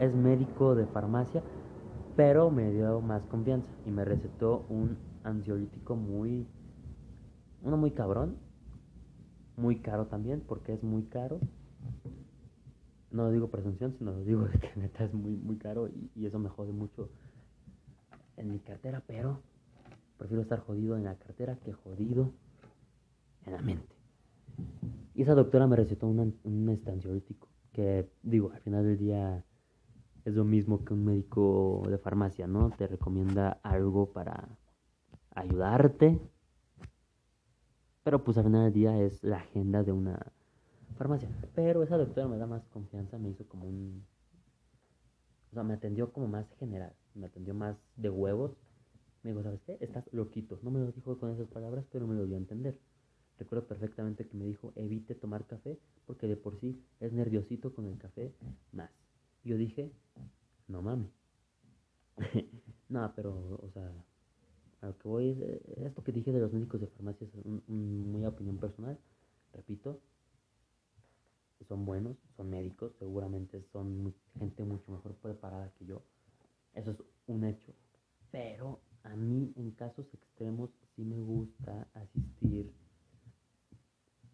es 0.00 0.14
médico 0.14 0.74
de 0.74 0.86
farmacia, 0.86 1.42
pero 2.16 2.50
me 2.50 2.70
dio 2.72 3.00
más 3.00 3.24
confianza 3.26 3.68
y 3.86 3.90
me 3.90 4.04
recetó 4.04 4.64
un 4.68 4.98
ansiolítico 5.22 5.96
muy, 5.96 6.46
uno 7.62 7.76
muy 7.76 7.92
cabrón, 7.92 8.36
muy 9.56 9.78
caro 9.78 10.06
también, 10.06 10.40
porque 10.40 10.72
es 10.72 10.82
muy 10.82 11.04
caro, 11.04 11.40
no 13.10 13.24
lo 13.24 13.30
digo 13.30 13.48
presunción, 13.48 13.94
sino 13.98 14.12
lo 14.12 14.24
digo 14.24 14.42
de 14.46 14.58
que 14.58 14.70
neta 14.76 15.04
es 15.04 15.14
muy, 15.14 15.36
muy 15.36 15.56
caro 15.56 15.88
y, 15.88 16.26
eso 16.26 16.38
me 16.38 16.48
jode 16.48 16.72
mucho 16.72 17.10
en 18.36 18.50
mi 18.50 18.58
cartera, 18.58 19.02
pero 19.06 19.40
prefiero 20.18 20.42
estar 20.42 20.60
jodido 20.60 20.96
en 20.96 21.04
la 21.04 21.16
cartera 21.16 21.56
que 21.56 21.72
jodido 21.72 22.32
en 23.46 23.52
la 23.52 23.62
mente. 23.62 23.94
Y 25.14 25.22
esa 25.22 25.34
doctora 25.34 25.66
me 25.66 25.76
recetó 25.76 26.08
un, 26.08 26.38
un 26.42 26.68
estansiolítico, 26.70 27.48
que 27.72 28.10
digo, 28.22 28.50
al 28.52 28.60
final 28.60 28.84
del 28.84 28.98
día 28.98 29.44
es 30.24 30.34
lo 30.34 30.44
mismo 30.44 30.84
que 30.84 30.94
un 30.94 31.04
médico 31.04 31.82
de 31.88 31.98
farmacia, 31.98 32.46
¿no? 32.46 32.70
Te 32.70 32.86
recomienda 32.86 33.60
algo 33.62 34.12
para 34.12 34.48
ayudarte, 35.34 36.18
pero 38.04 38.22
pues 38.22 38.36
al 38.36 38.44
final 38.44 38.64
del 38.64 38.72
día 38.72 39.00
es 39.00 39.24
la 39.24 39.38
agenda 39.38 39.82
de 39.82 39.92
una 39.92 40.32
farmacia. 40.96 41.28
Pero 41.54 41.82
esa 41.82 41.96
doctora 41.96 42.28
me 42.28 42.36
da 42.36 42.46
más 42.46 42.62
confianza, 42.68 43.18
me 43.18 43.30
hizo 43.30 43.48
como 43.48 43.66
un... 43.66 44.04
O 45.50 45.54
sea, 45.54 45.62
me 45.62 45.74
atendió 45.74 46.12
como 46.12 46.28
más 46.28 46.46
general, 46.58 46.92
me 47.14 47.26
atendió 47.26 47.54
más 47.54 47.76
de 47.96 48.10
huevos. 48.10 48.52
Me 49.22 49.30
dijo, 49.30 49.42
¿sabes 49.42 49.62
qué? 49.62 49.78
Estás 49.80 50.04
loquito. 50.12 50.58
No 50.62 50.70
me 50.70 50.80
lo 50.80 50.92
dijo 50.92 51.18
con 51.18 51.30
esas 51.30 51.48
palabras, 51.48 51.86
pero 51.90 52.06
me 52.06 52.14
lo 52.14 52.26
dio 52.26 52.34
a 52.34 52.38
entender. 52.38 52.78
Recuerdo 53.38 53.66
perfectamente 53.66 54.28
que 54.28 54.36
me 54.36 54.44
dijo, 54.44 54.72
evite 54.76 55.14
tomar 55.14 55.46
café 55.46 55.78
porque 56.06 56.26
de 56.26 56.36
por 56.36 56.60
sí 56.60 56.84
es 57.00 57.12
nerviosito 57.12 57.74
con 57.74 57.86
el 57.86 57.96
café 57.96 58.34
más. 58.72 58.90
Yo 59.44 59.56
dije, 59.56 59.90
no 60.68 60.82
mames. 60.82 61.10
no, 62.88 63.12
pero, 63.16 63.58
o 63.62 63.70
sea, 63.72 63.90
lo 64.86 64.98
que 64.98 65.08
voy 65.08 65.30
es, 65.30 65.78
esto 65.78 66.02
que 66.02 66.12
dije 66.12 66.32
de 66.32 66.40
los 66.40 66.52
médicos 66.52 66.80
de 66.80 66.86
farmacia 66.86 67.26
es 67.26 67.46
muy 67.68 68.24
opinión 68.24 68.58
personal. 68.58 68.98
Repito, 69.52 70.00
son 71.68 71.84
buenos, 71.84 72.16
son 72.36 72.50
médicos, 72.50 72.92
seguramente 72.98 73.62
son 73.72 74.14
gente 74.38 74.64
mucho 74.64 74.92
mejor 74.92 75.14
preparada 75.14 75.72
que 75.78 75.86
yo. 75.86 76.02
Eso 76.74 76.90
es 76.90 76.98
un 77.26 77.44
hecho. 77.44 77.72
Pero 78.30 78.80
a 79.04 79.14
mí 79.16 79.52
en 79.56 79.70
casos 79.72 80.06
extremos 80.12 80.70
sí 80.94 81.04
me 81.04 81.20
gusta 81.20 81.88
asistir 81.94 82.72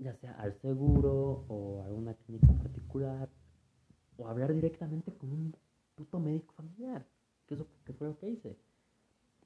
ya 0.00 0.14
sea 0.16 0.32
al 0.32 0.58
seguro 0.60 1.44
o 1.48 1.82
a 1.82 1.86
alguna 1.86 2.14
clínica 2.14 2.52
particular 2.54 3.28
o 4.16 4.26
hablar 4.26 4.54
directamente 4.54 5.12
con 5.12 5.30
un 5.30 5.54
puto 5.94 6.18
médico 6.18 6.54
familiar. 6.54 7.06
Que 7.46 7.54
eso 7.54 7.66
que 7.84 7.92
fue 7.92 8.08
lo 8.08 8.18
que 8.18 8.30
hice. 8.30 8.56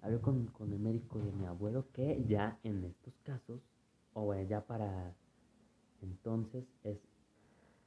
Hablé 0.04 0.20
con, 0.20 0.46
con 0.48 0.70
el 0.70 0.78
médico 0.78 1.18
de 1.18 1.32
mi 1.32 1.46
abuelo 1.46 1.86
que 1.94 2.22
ya 2.28 2.58
en 2.62 2.84
estos 2.84 3.14
casos, 3.22 3.58
o 4.12 4.26
bueno, 4.26 4.46
ya 4.46 4.60
para 4.60 5.14
entonces 6.02 6.62
es 6.82 6.98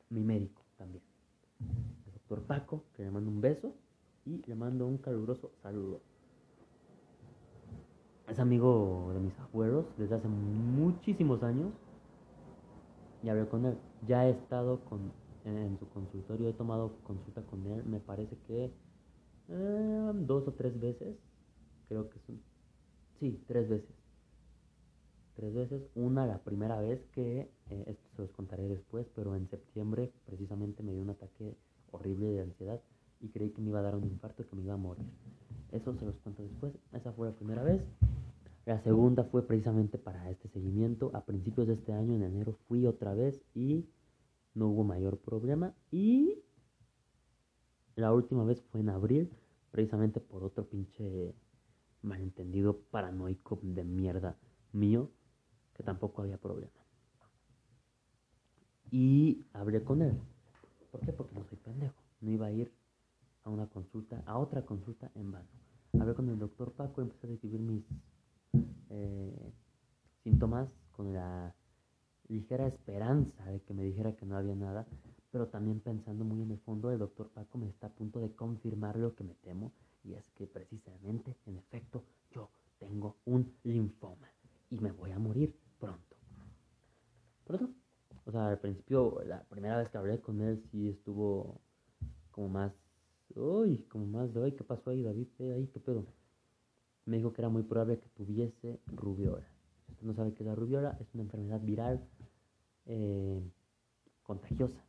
mi 0.10 0.24
médico 0.24 0.64
también, 0.80 1.04
el 2.08 2.14
doctor 2.14 2.42
Paco, 2.42 2.84
que 2.96 3.04
le 3.04 3.12
mando 3.12 3.30
un 3.30 3.40
beso 3.40 3.72
y 4.26 4.42
le 4.48 4.56
mando 4.56 4.88
un 4.88 4.98
caluroso 4.98 5.52
saludo. 5.62 6.02
Es 8.28 8.40
amigo 8.40 9.12
de 9.14 9.20
mis 9.20 9.38
abuelos 9.38 9.86
desde 9.98 10.16
hace 10.16 10.28
muchísimos 10.28 11.44
años 11.44 11.72
y 13.22 13.30
hablé 13.30 13.48
con 13.48 13.64
él. 13.66 13.78
Ya 14.08 14.26
he 14.26 14.32
estado 14.32 14.80
con, 14.86 15.12
en, 15.46 15.78
su 15.78 15.88
consultorio, 15.90 16.50
he 16.50 16.54
tomado 16.54 16.94
consulta 17.04 17.44
con 17.44 17.64
él, 17.68 17.84
me 17.86 18.00
parece 18.00 18.36
que 18.48 18.74
eh, 19.50 20.12
dos 20.16 20.48
o 20.48 20.54
tres 20.54 20.80
veces, 20.80 21.16
creo 21.88 22.10
que 22.10 22.20
son 22.20 22.40
Sí, 23.20 23.44
tres 23.48 23.68
veces. 23.68 23.96
Tres 25.36 25.54
veces. 25.54 25.82
Una 25.96 26.26
la 26.26 26.40
primera 26.40 26.80
vez 26.80 27.04
que, 27.14 27.50
eh, 27.70 27.84
esto 27.88 28.10
se 28.16 28.22
los 28.24 28.32
contaré 28.32 28.68
después, 28.68 29.08
pero 29.16 29.36
en 29.36 29.48
septiembre 29.48 30.12
precisamente 30.26 30.84
me 30.84 30.94
dio 30.94 31.02
un 31.02 31.10
ataque 31.10 31.56
horrible 31.92 32.28
de 32.28 32.42
ansiedad 32.42 32.82
y 33.20 33.30
creí 33.30 33.50
que 33.50 33.62
me 33.62 33.70
iba 33.70 33.80
a 33.80 33.84
dar 33.84 33.96
un 33.96 34.04
infarto 34.04 34.48
que 34.48 34.56
me 34.56 34.64
iba 34.64 34.76
a 34.76 34.78
morir. 34.78 35.06
Eso 35.72 35.94
se 35.96 36.06
los 36.06 36.16
cuento 36.18 36.44
después. 36.44 36.74
Esa 36.94 37.12
fue 37.12 37.28
la 37.28 37.36
primera 37.36 37.64
vez. 37.64 37.82
La 38.66 38.82
segunda 38.84 39.24
fue 39.24 39.48
precisamente 39.48 39.98
para 39.98 40.30
este 40.30 40.48
seguimiento. 40.50 41.10
A 41.14 41.26
principios 41.26 41.68
de 41.68 41.74
este 41.74 41.94
año, 41.94 42.16
en 42.16 42.24
enero, 42.24 42.54
fui 42.68 42.86
otra 42.86 43.14
vez 43.14 43.42
y 43.56 43.86
no 44.54 44.68
hubo 44.68 44.84
mayor 44.84 45.18
problema. 45.18 45.74
Y 45.92 46.44
la 47.96 48.14
última 48.14 48.44
vez 48.44 48.62
fue 48.72 48.82
en 48.82 48.90
abril, 48.90 49.32
precisamente 49.72 50.20
por 50.20 50.44
otro 50.44 50.66
pinche 50.66 51.34
malentendido 52.02 52.80
paranoico 52.92 53.60
de 53.62 53.84
mierda 53.84 54.38
mío, 54.72 55.10
que 55.74 55.84
tampoco 55.84 56.22
había 56.22 56.38
problema. 56.38 56.72
Y 58.92 59.46
hablé 59.54 59.84
con 59.84 60.02
él. 60.02 60.18
¿Por 60.92 61.02
qué? 61.02 61.12
Porque 61.12 61.36
no 61.36 61.44
soy 61.46 61.58
pendejo. 61.58 62.02
No 62.22 62.32
iba 62.32 62.48
a 62.48 62.52
ir 62.52 62.72
a 63.44 63.50
una 63.50 63.68
consulta, 63.68 64.24
a 64.26 64.38
otra 64.38 64.66
consulta 64.66 65.12
en 65.16 65.32
vano. 65.32 65.48
Hablé 66.00 66.14
con 66.14 66.30
el 66.30 66.40
doctor 66.40 66.72
Paco, 66.74 67.02
empecé 67.02 67.28
a 67.28 67.30
describir 67.32 67.60
mis 67.60 67.84
eh, 68.90 69.54
síntomas 70.24 70.70
con 70.92 71.14
la 71.14 71.56
ligera 72.28 72.68
esperanza 72.68 73.46
de 73.46 73.62
que 73.62 73.74
me 73.74 73.84
dijera 73.84 74.16
que 74.16 74.26
no 74.26 74.36
había 74.36 74.56
nada, 74.56 74.86
pero 75.32 75.48
también 75.48 75.80
pensando 75.80 76.26
muy 76.26 76.42
en 76.42 76.52
el 76.52 76.60
fondo, 76.60 76.92
el 76.92 77.00
doctor 77.00 77.30
Paco 77.30 77.58
me 77.58 77.68
está 77.68 77.88
a 77.88 77.92
punto 77.92 78.20
de 78.20 78.34
confirmar 78.34 78.98
lo 78.98 79.16
que 79.16 79.24
me 79.24 79.34
temo, 79.36 79.72
y 80.08 80.14
es 80.14 80.30
que 80.32 80.48
precisamente, 80.48 81.38
en 81.46 81.58
efecto, 81.58 82.04
yo 82.32 82.50
tengo 82.80 83.18
un 83.26 83.54
linfoma 83.64 84.30
y 84.70 84.80
me 84.80 84.92
voy 84.92 85.12
a 85.12 85.20
morir 85.20 85.54
pronto. 85.80 86.16
Pronto. 87.46 87.74
O 88.26 88.32
sea, 88.32 88.48
al 88.50 88.60
principio, 88.60 89.22
la 89.26 89.44
primera 89.44 89.78
vez 89.78 89.90
que 89.90 89.98
hablé 89.98 90.22
con 90.22 90.42
él, 90.42 90.62
sí 90.72 90.90
estuvo 90.90 91.62
como 92.32 92.50
más, 92.50 92.74
uy, 93.36 93.80
como 93.90 94.06
más 94.06 94.34
de, 94.34 94.44
ay, 94.44 94.52
¿qué 94.54 94.64
pasó 94.64 94.90
ahí, 94.90 95.04
David? 95.04 95.28
Ahí, 95.40 95.68
¿qué 95.68 95.80
pedo? 95.80 96.06
Me 97.06 97.18
dijo 97.18 97.34
que 97.34 97.42
era 97.42 97.50
muy 97.50 97.64
probable 97.64 98.00
que 98.00 98.10
tuviese 98.10 98.80
rubiola. 98.88 99.48
Usted 99.90 100.06
no 100.06 100.14
sabe 100.14 100.34
qué 100.34 100.44
es 100.44 100.48
la 100.48 100.56
rubiola, 100.56 100.98
es 101.00 101.14
una 101.14 101.24
enfermedad 101.24 101.62
viral 101.62 102.06
eh, 102.86 103.42
contagiosa. 104.24 104.84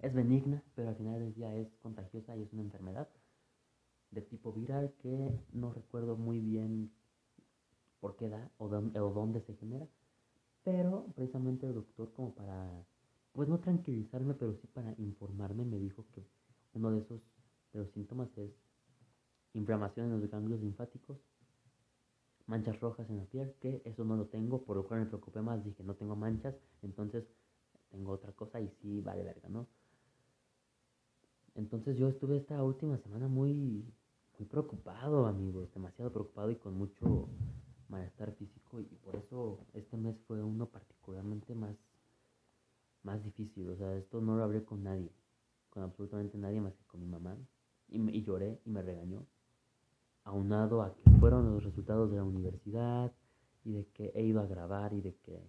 Es 0.00 0.14
benigna, 0.14 0.62
pero 0.74 0.88
al 0.88 0.96
final 0.96 1.18
del 1.20 1.34
día 1.34 1.54
es 1.54 1.74
contagiosa 1.76 2.36
y 2.36 2.42
es 2.42 2.52
una 2.52 2.62
enfermedad 2.62 3.08
de 4.16 4.22
tipo 4.22 4.52
viral 4.52 4.94
que 5.02 5.30
no 5.52 5.72
recuerdo 5.72 6.16
muy 6.16 6.40
bien 6.40 6.90
por 8.00 8.16
qué 8.16 8.28
da 8.28 8.50
o, 8.58 8.64
o 8.66 9.10
dónde 9.12 9.42
se 9.42 9.54
genera. 9.56 9.86
Pero 10.64 11.06
precisamente 11.14 11.66
el 11.66 11.74
doctor 11.74 12.12
como 12.14 12.34
para, 12.34 12.84
pues 13.32 13.48
no 13.48 13.60
tranquilizarme, 13.60 14.34
pero 14.34 14.54
sí 14.54 14.66
para 14.72 14.94
informarme, 14.98 15.64
me 15.64 15.78
dijo 15.78 16.06
que 16.12 16.24
uno 16.72 16.90
de 16.90 17.00
esos 17.00 17.20
de 17.72 17.80
los 17.80 17.90
síntomas 17.92 18.28
es 18.38 18.50
inflamación 19.52 20.06
en 20.06 20.20
los 20.20 20.30
ganglios 20.30 20.60
linfáticos, 20.60 21.18
manchas 22.46 22.80
rojas 22.80 23.08
en 23.10 23.18
la 23.18 23.24
piel, 23.24 23.54
que 23.60 23.82
eso 23.84 24.04
no 24.04 24.16
lo 24.16 24.26
tengo, 24.26 24.62
por 24.62 24.76
lo 24.76 24.86
cual 24.86 25.00
me 25.00 25.06
preocupé 25.06 25.42
más, 25.42 25.62
dije 25.62 25.84
no 25.84 25.94
tengo 25.94 26.16
manchas, 26.16 26.54
entonces 26.82 27.24
tengo 27.90 28.12
otra 28.12 28.32
cosa 28.32 28.60
y 28.60 28.68
sí 28.80 29.00
vale 29.02 29.22
verga, 29.24 29.48
¿no? 29.48 29.66
Entonces 31.54 31.96
yo 31.96 32.08
estuve 32.08 32.36
esta 32.36 32.62
última 32.62 32.98
semana 32.98 33.28
muy, 33.28 33.84
muy 34.38 34.48
preocupado, 34.48 35.26
amigos, 35.26 35.72
demasiado 35.72 36.12
preocupado 36.12 36.50
y 36.50 36.56
con 36.56 36.76
mucho 36.76 37.28
malestar 37.88 38.32
físico 38.32 38.80
y 38.80 38.84
por 38.84 39.16
eso 39.16 39.58
este 39.72 39.96
mes 39.96 40.18
fue 40.26 40.42
uno 40.42 40.66
particularmente 40.66 41.54
más, 41.54 41.76
más 43.02 43.22
difícil. 43.24 43.70
O 43.70 43.76
sea, 43.76 43.94
esto 43.96 44.20
no 44.20 44.36
lo 44.36 44.44
hablé 44.44 44.64
con 44.64 44.82
nadie, 44.82 45.10
con 45.70 45.82
absolutamente 45.82 46.36
nadie 46.36 46.60
más 46.60 46.74
que 46.74 46.84
con 46.84 47.00
mi 47.00 47.06
mamá 47.06 47.36
y, 47.88 47.98
y 48.10 48.22
lloré 48.22 48.60
y 48.64 48.70
me 48.70 48.82
regañó. 48.82 49.24
Aunado 50.24 50.82
a 50.82 50.94
que 50.94 51.10
fueron 51.18 51.54
los 51.54 51.64
resultados 51.64 52.10
de 52.10 52.16
la 52.16 52.24
universidad 52.24 53.12
y 53.64 53.72
de 53.72 53.86
que 53.86 54.10
he 54.14 54.22
ido 54.22 54.40
a 54.40 54.46
grabar 54.46 54.92
y 54.92 55.00
de 55.00 55.14
que 55.16 55.40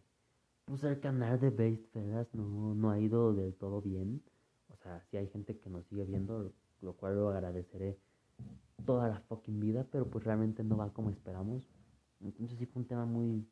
pues 0.65 0.83
el 0.83 0.99
canal 0.99 1.39
de 1.39 1.49
Based 1.49 1.85
Fellas 1.91 2.27
no, 2.33 2.75
no 2.75 2.91
ha 2.91 2.99
ido 2.99 3.33
del 3.33 3.55
todo 3.55 3.81
bien. 3.81 4.21
O 4.69 4.75
sea, 4.77 5.01
si 5.09 5.17
hay 5.17 5.27
gente 5.27 5.57
que 5.57 5.69
nos 5.69 5.85
sigue 5.85 6.05
viendo, 6.05 6.53
lo 6.81 6.93
cual 6.93 7.15
lo 7.15 7.29
agradeceré 7.29 7.97
toda 8.85 9.07
la 9.09 9.19
fucking 9.21 9.59
vida, 9.59 9.85
pero 9.91 10.09
pues 10.09 10.23
realmente 10.23 10.63
no 10.63 10.77
va 10.77 10.93
como 10.93 11.09
esperamos. 11.09 11.67
Entonces 12.21 12.57
sí 12.57 12.65
fue 12.65 12.81
un 12.81 12.87
tema 12.87 13.05
muy, 13.05 13.47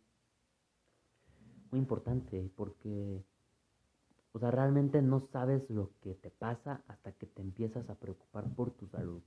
muy 1.71 1.79
importante 1.79 2.49
porque, 2.55 3.23
o 4.31 4.39
sea, 4.39 4.51
realmente 4.51 5.01
no 5.01 5.19
sabes 5.31 5.69
lo 5.69 5.91
que 6.01 6.15
te 6.15 6.31
pasa 6.31 6.83
hasta 6.87 7.11
que 7.13 7.25
te 7.25 7.41
empiezas 7.41 7.89
a 7.89 7.95
preocupar 7.95 8.47
por 8.55 8.71
tu 8.71 8.87
salud. 8.87 9.21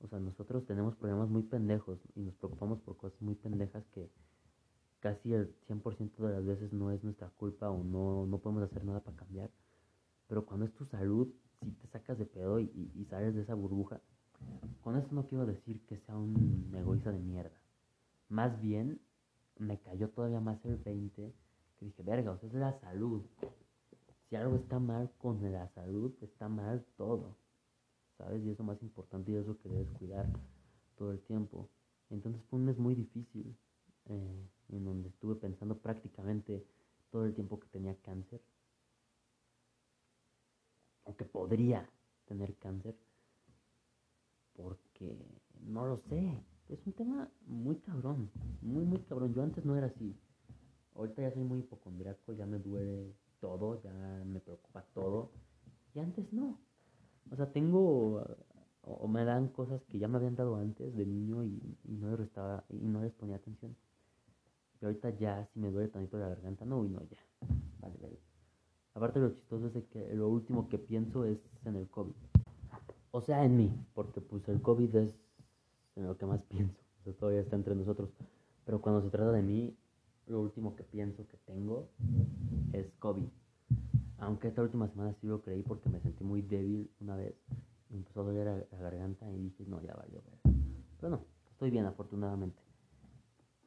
O 0.00 0.08
sea, 0.08 0.18
nosotros 0.18 0.66
tenemos 0.66 0.94
problemas 0.96 1.28
muy 1.28 1.42
pendejos 1.42 1.98
y 2.14 2.20
nos 2.20 2.34
preocupamos 2.34 2.80
por 2.80 2.96
cosas 2.96 3.20
muy 3.22 3.34
pendejas 3.34 3.84
que 3.92 4.10
casi 5.00 5.32
el 5.32 5.54
100% 5.68 6.16
de 6.16 6.32
las 6.32 6.44
veces 6.44 6.72
no 6.72 6.90
es 6.90 7.02
nuestra 7.02 7.28
culpa 7.30 7.70
o 7.70 7.82
no, 7.82 8.26
no 8.26 8.38
podemos 8.38 8.64
hacer 8.64 8.84
nada 8.84 9.00
para 9.00 9.16
cambiar. 9.16 9.50
Pero 10.28 10.44
cuando 10.44 10.66
es 10.66 10.74
tu 10.74 10.84
salud, 10.86 11.28
si 11.62 11.70
te 11.72 11.86
sacas 11.88 12.18
de 12.18 12.26
pedo 12.26 12.60
y, 12.60 12.90
y, 12.94 13.04
sales 13.06 13.34
de 13.34 13.42
esa 13.42 13.54
burbuja, 13.54 14.00
con 14.82 14.96
esto 14.96 15.14
no 15.14 15.26
quiero 15.26 15.46
decir 15.46 15.80
que 15.86 15.98
sea 15.98 16.16
un 16.16 16.72
egoísta 16.76 17.10
de 17.12 17.18
mierda. 17.18 17.56
Más 18.28 18.60
bien, 18.60 19.00
me 19.58 19.78
cayó 19.78 20.10
todavía 20.10 20.40
más 20.40 20.64
el 20.64 20.76
20, 20.76 21.32
que 21.78 21.84
dije, 21.84 22.02
verga, 22.02 22.32
o 22.32 22.38
sea, 22.38 22.48
es 22.48 22.54
la 22.54 22.78
salud. 22.80 23.22
Si 24.28 24.36
algo 24.36 24.56
está 24.56 24.78
mal 24.78 25.10
con 25.18 25.52
la 25.52 25.68
salud, 25.68 26.12
está 26.20 26.48
mal 26.48 26.84
todo. 26.96 27.36
¿Sabes? 28.18 28.44
Y 28.44 28.50
es 28.50 28.58
lo 28.58 28.64
más 28.64 28.82
importante 28.82 29.32
y 29.32 29.36
es 29.36 29.46
lo 29.46 29.58
que 29.58 29.68
debes 29.68 29.90
cuidar 29.90 30.26
todo 30.96 31.12
el 31.12 31.20
tiempo. 31.20 31.68
Entonces 32.10 32.42
fue 32.48 32.58
un 32.58 32.66
mes 32.66 32.78
muy 32.78 32.94
difícil, 32.94 33.56
eh, 34.06 34.48
en 34.70 34.84
donde 34.84 35.08
estuve 35.10 35.34
pensando 35.36 35.78
prácticamente 35.78 36.64
todo 37.10 37.26
el 37.26 37.34
tiempo 37.34 37.60
que 37.60 37.68
tenía 37.68 37.94
cáncer 38.02 38.40
aunque 41.06 41.24
podría 41.24 41.88
tener 42.26 42.56
cáncer, 42.56 42.96
porque 44.56 45.16
no 45.66 45.86
lo 45.86 45.98
sé. 46.08 46.42
Es 46.68 46.84
un 46.86 46.92
tema 46.94 47.30
muy 47.46 47.76
cabrón, 47.76 48.30
muy, 48.60 48.84
muy 48.84 49.00
cabrón. 49.02 49.32
Yo 49.34 49.42
antes 49.42 49.64
no 49.64 49.76
era 49.76 49.86
así. 49.86 50.16
Ahorita 50.94 51.22
ya 51.22 51.30
soy 51.32 51.44
muy 51.44 51.60
hipocondriaco, 51.60 52.32
ya 52.32 52.46
me 52.46 52.58
duele 52.58 53.14
todo, 53.40 53.80
ya 53.82 53.92
me 54.24 54.40
preocupa 54.40 54.84
todo. 54.94 55.30
Y 55.94 56.00
antes 56.00 56.32
no. 56.32 56.58
O 57.30 57.36
sea, 57.36 57.52
tengo 57.52 58.24
o 58.86 59.08
me 59.08 59.24
dan 59.24 59.48
cosas 59.48 59.82
que 59.84 59.98
ya 59.98 60.06
me 60.06 60.16
habían 60.16 60.36
dado 60.36 60.56
antes 60.56 60.94
de 60.94 61.04
niño 61.04 61.44
y, 61.44 61.60
no 61.84 62.10
les 62.10 62.20
restaba 62.20 62.64
y 62.68 62.78
no 62.78 63.02
les 63.02 63.12
ponía 63.12 63.36
atención. 63.36 63.76
Y 64.80 64.84
ahorita 64.84 65.10
ya 65.10 65.46
si 65.52 65.58
me 65.58 65.70
duele 65.70 65.88
tantito 65.88 66.18
la 66.18 66.28
garganta, 66.28 66.64
no, 66.64 66.84
y 66.84 66.88
no, 66.88 67.00
ya. 67.02 67.18
Vale, 67.80 67.96
vale. 68.00 68.18
Aparte 68.94 69.18
lo 69.18 69.30
chistoso 69.30 69.66
es 69.76 69.84
que 69.86 70.14
lo 70.14 70.28
último 70.28 70.68
que 70.68 70.78
pienso 70.78 71.24
es 71.24 71.38
en 71.64 71.76
el 71.76 71.88
COVID. 71.88 72.14
O 73.16 73.22
sea, 73.22 73.42
en 73.46 73.56
mí, 73.56 73.72
porque 73.94 74.20
pues 74.20 74.46
el 74.46 74.60
COVID 74.60 74.94
es 74.96 75.14
en 75.94 76.06
lo 76.06 76.18
que 76.18 76.26
más 76.26 76.42
pienso. 76.50 76.76
O 77.06 77.12
todavía 77.12 77.40
está 77.40 77.56
entre 77.56 77.74
nosotros. 77.74 78.10
Pero 78.66 78.82
cuando 78.82 79.00
se 79.00 79.08
trata 79.08 79.32
de 79.32 79.40
mí, 79.40 79.74
lo 80.26 80.42
último 80.42 80.76
que 80.76 80.84
pienso 80.84 81.26
que 81.26 81.38
tengo 81.46 81.88
es 82.74 82.92
COVID. 82.98 83.24
Aunque 84.18 84.48
esta 84.48 84.60
última 84.60 84.86
semana 84.88 85.14
sí 85.14 85.26
lo 85.26 85.40
creí 85.40 85.62
porque 85.62 85.88
me 85.88 85.98
sentí 86.00 86.24
muy 86.24 86.42
débil 86.42 86.90
una 87.00 87.16
vez. 87.16 87.34
Me 87.88 87.96
empezó 87.96 88.20
a 88.20 88.24
doler 88.24 88.68
la 88.70 88.78
garganta 88.78 89.32
y 89.32 89.38
dije, 89.38 89.64
no, 89.66 89.80
ya 89.80 89.94
valió. 89.94 90.20
Pero 91.00 91.08
no, 91.08 91.24
estoy 91.52 91.70
bien 91.70 91.86
afortunadamente. 91.86 92.60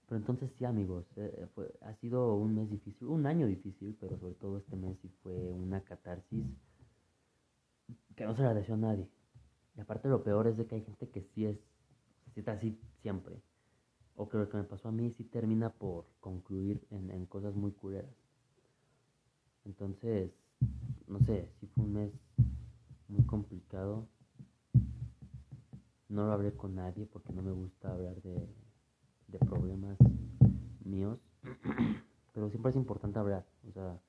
Pero 0.08 0.20
entonces 0.20 0.52
sí, 0.60 0.66
amigos, 0.66 1.08
eh, 1.16 1.48
fue, 1.56 1.74
ha 1.82 1.96
sido 1.96 2.36
un 2.36 2.54
mes 2.54 2.70
difícil, 2.70 3.08
un 3.08 3.26
año 3.26 3.48
difícil, 3.48 3.98
pero 4.00 4.16
sobre 4.20 4.36
todo 4.36 4.60
este 4.60 4.76
mes 4.76 4.96
sí 5.02 5.10
fue 5.24 5.52
una 5.52 5.82
catarsis 5.82 6.46
que 8.16 8.26
no 8.26 8.36
se 8.36 8.44
la 8.44 8.54
deseo 8.54 8.76
a 8.76 8.78
nadie. 8.78 9.10
Lo 10.04 10.24
peor 10.24 10.48
es 10.48 10.58
de 10.58 10.66
que 10.66 10.76
hay 10.76 10.82
gente 10.82 11.10
que 11.10 11.22
sí 11.22 11.46
es, 11.46 11.58
se 12.26 12.32
siente 12.32 12.52
así 12.52 12.80
siempre. 13.02 13.42
O 14.16 14.28
que 14.30 14.38
lo 14.38 14.50
que 14.50 14.58
me 14.58 14.64
pasó 14.64 14.90
a 14.90 14.92
mí 14.92 15.12
sí 15.12 15.24
termina 15.24 15.70
por 15.70 16.06
concluir 16.20 16.86
en, 16.92 17.12
en 17.12 17.26
cosas 17.26 17.56
muy 17.56 17.72
culeras. 17.72 18.14
Entonces, 19.66 20.32
no 21.08 21.20
sé, 21.20 21.50
sí 21.60 21.68
fue 21.68 21.86
un 21.86 21.94
mes 21.94 22.12
muy 23.08 23.24
complicado. 23.26 24.08
No 26.08 26.26
lo 26.26 26.32
hablé 26.32 26.54
con 26.54 26.76
nadie 26.76 27.06
porque 27.06 27.34
no 27.34 27.42
me 27.42 27.52
gusta 27.52 27.92
hablar 27.92 28.22
de, 28.22 28.48
de 29.28 29.40
problemas 29.40 29.98
míos, 30.84 31.20
pero 32.34 32.50
siempre 32.50 32.72
es 32.72 32.76
importante 32.76 33.20
hablar, 33.20 33.46
o 33.68 33.72
sea, 33.72 34.00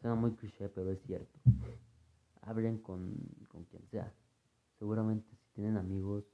suena 0.00 0.16
muy 0.16 0.32
cliché, 0.32 0.68
pero 0.68 0.90
es 0.90 1.00
cierto. 1.02 1.38
Hablen 2.42 2.78
con, 2.78 3.14
con 3.48 3.64
quien 3.64 3.86
sea. 3.90 4.12
Seguramente 4.90 5.30
si 5.36 5.52
tienen 5.52 5.76
amigos 5.76 6.24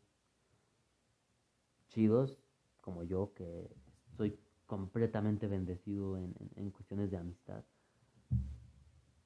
chidos, 1.88 2.38
como 2.80 3.02
yo, 3.02 3.34
que 3.34 3.70
soy 4.16 4.34
completamente 4.64 5.46
bendecido 5.46 6.16
en, 6.16 6.34
en, 6.54 6.70
cuestiones 6.70 7.10
de 7.10 7.18
amistad, 7.18 7.62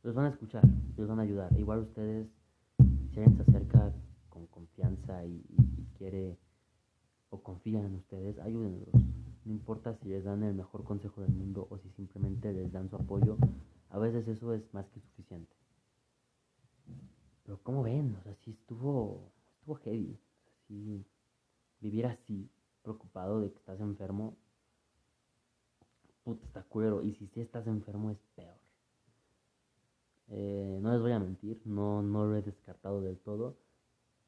los 0.03 0.17
van 0.17 0.27
a 0.27 0.31
escuchar, 0.31 0.65
los 0.97 1.07
van 1.07 1.21
a 1.21 1.23
ayudar. 1.23 1.57
Igual 1.57 1.79
ustedes, 1.79 2.27
si 3.13 3.21
alguien 3.21 3.37
se 3.37 3.43
acerca 3.43 3.93
con 4.29 4.49
confianza 4.49 5.25
y, 5.25 5.45
y 5.49 5.87
quiere 5.97 6.37
o 7.29 7.41
confían 7.41 7.85
en 7.85 7.95
ustedes, 7.95 8.37
ayúdenlos. 8.41 8.93
No 9.45 9.53
importa 9.53 9.95
si 9.95 10.09
les 10.09 10.25
dan 10.25 10.43
el 10.43 10.55
mejor 10.55 10.83
consejo 10.83 11.21
del 11.21 11.31
mundo 11.31 11.69
o 11.71 11.79
si 11.79 11.89
simplemente 11.91 12.53
les 12.53 12.73
dan 12.73 12.91
su 12.91 12.97
apoyo, 12.97 13.37
a 13.91 13.99
veces 14.01 14.27
eso 14.27 14.53
es 14.55 14.75
más 14.75 14.89
que 14.89 14.99
suficiente. 14.99 15.60
Pero 17.51 17.65
como 17.65 17.83
ven, 17.83 18.15
o 18.15 18.23
sea, 18.23 18.33
sí 18.45 18.53
estuvo, 18.53 19.33
estuvo 19.57 19.75
heavy. 19.75 20.17
O 20.71 21.05
vivir 21.81 22.07
así, 22.07 22.49
preocupado 22.81 23.41
de 23.41 23.51
que 23.51 23.59
estás 23.59 23.81
enfermo, 23.81 24.37
puta, 26.23 26.47
está 26.47 26.63
cuero. 26.63 27.03
Y 27.03 27.13
si 27.15 27.27
sí 27.27 27.41
estás 27.41 27.67
enfermo 27.67 28.13
es 28.13 28.19
peor. 28.37 28.55
Eh, 30.29 30.79
no 30.81 30.93
les 30.93 31.01
voy 31.01 31.11
a 31.11 31.19
mentir, 31.19 31.61
no, 31.65 32.03
no 32.03 32.25
lo 32.25 32.37
he 32.37 32.43
descartado 32.43 33.01
del 33.01 33.19
todo. 33.19 33.57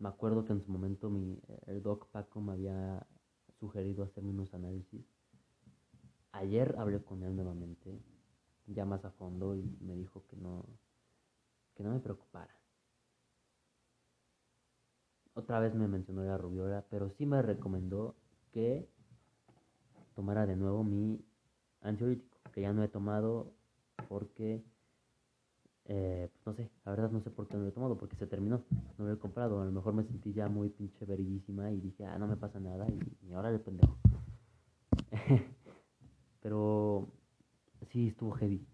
Me 0.00 0.08
acuerdo 0.08 0.44
que 0.44 0.54
en 0.54 0.64
su 0.64 0.72
momento 0.72 1.08
mi, 1.08 1.40
el 1.66 1.80
doc 1.80 2.08
Paco 2.08 2.40
me 2.40 2.54
había 2.54 3.06
sugerido 3.60 4.02
hacerme 4.02 4.30
unos 4.30 4.52
análisis. 4.52 5.06
Ayer 6.32 6.74
hablé 6.76 7.00
con 7.00 7.22
él 7.22 7.36
nuevamente, 7.36 8.00
ya 8.66 8.84
más 8.84 9.04
a 9.04 9.12
fondo, 9.12 9.54
y 9.54 9.62
me 9.80 9.94
dijo 9.94 10.24
que 10.26 10.36
no, 10.36 10.66
que 11.76 11.84
no 11.84 11.92
me 11.92 12.00
preocupara. 12.00 12.61
Otra 15.34 15.60
vez 15.60 15.74
me 15.74 15.88
mencionó 15.88 16.24
la 16.24 16.36
rubiola, 16.36 16.84
pero 16.90 17.10
sí 17.10 17.24
me 17.24 17.40
recomendó 17.40 18.14
que 18.52 18.88
tomara 20.14 20.46
de 20.46 20.56
nuevo 20.56 20.84
mi 20.84 21.24
ansiolítico, 21.80 22.38
que 22.52 22.60
ya 22.60 22.72
no 22.72 22.82
he 22.82 22.88
tomado 22.88 23.52
porque 24.08 24.62
eh, 25.86 26.30
pues 26.32 26.46
no 26.46 26.54
sé, 26.54 26.70
la 26.84 26.92
verdad 26.92 27.10
no 27.10 27.20
sé 27.22 27.30
por 27.30 27.48
qué 27.48 27.56
no 27.56 27.64
lo 27.64 27.68
he 27.68 27.72
tomado, 27.72 27.98
porque 27.98 28.16
se 28.16 28.26
terminó, 28.26 28.62
no 28.98 29.04
lo 29.04 29.12
he 29.12 29.18
comprado, 29.18 29.60
a 29.60 29.64
lo 29.64 29.72
mejor 29.72 29.94
me 29.94 30.04
sentí 30.04 30.32
ya 30.32 30.48
muy 30.48 30.68
pinche 30.68 31.04
verguísima 31.04 31.72
y 31.72 31.80
dije, 31.80 32.04
ah, 32.04 32.18
no 32.18 32.28
me 32.28 32.36
pasa 32.36 32.60
nada 32.60 32.86
y, 32.88 33.32
ahora 33.32 33.50
le 33.50 33.58
pendejo. 33.58 33.96
Pero 36.40 37.08
sí, 37.90 38.08
estuvo 38.08 38.32
heavy, 38.32 38.64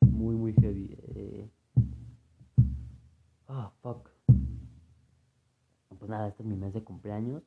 muy, 0.00 0.36
muy 0.36 0.52
heavy. 0.54 0.96
Eh. 1.14 1.50
Ah, 3.48 3.72
fuck. 3.82 4.17
Nada, 6.18 6.30
este 6.30 6.42
es 6.42 6.48
mi 6.48 6.56
mes 6.56 6.74
de 6.74 6.82
cumpleaños. 6.82 7.44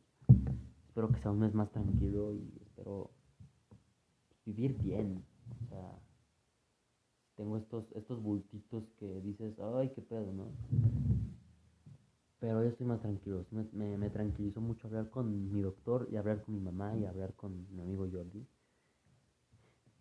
Espero 0.87 1.11
que 1.11 1.19
sea 1.19 1.31
un 1.31 1.39
mes 1.39 1.53
más 1.53 1.69
tranquilo 1.71 2.33
y 2.33 2.53
espero 2.61 3.11
vivir 4.45 4.77
bien. 4.81 5.25
O 5.65 5.67
sea, 5.67 5.99
tengo 7.35 7.57
estos, 7.57 7.91
estos 7.91 8.23
bultitos 8.23 8.85
que 8.97 9.19
dices, 9.19 9.59
ay, 9.59 9.91
qué 9.93 10.01
pedo, 10.01 10.31
¿no? 10.31 10.45
Pero 12.39 12.63
ya 12.63 12.69
estoy 12.69 12.87
más 12.87 13.01
tranquilo. 13.01 13.45
Me, 13.51 13.97
me, 13.97 14.09
tranquilizó 14.09 14.61
mucho 14.61 14.87
hablar 14.87 15.09
con 15.09 15.51
mi 15.51 15.59
doctor 15.59 16.07
y 16.09 16.15
hablar 16.15 16.41
con 16.41 16.55
mi 16.55 16.61
mamá 16.61 16.95
y 16.95 17.03
hablar 17.03 17.33
con 17.33 17.67
mi 17.75 17.81
amigo 17.81 18.07
Jordi. 18.09 18.47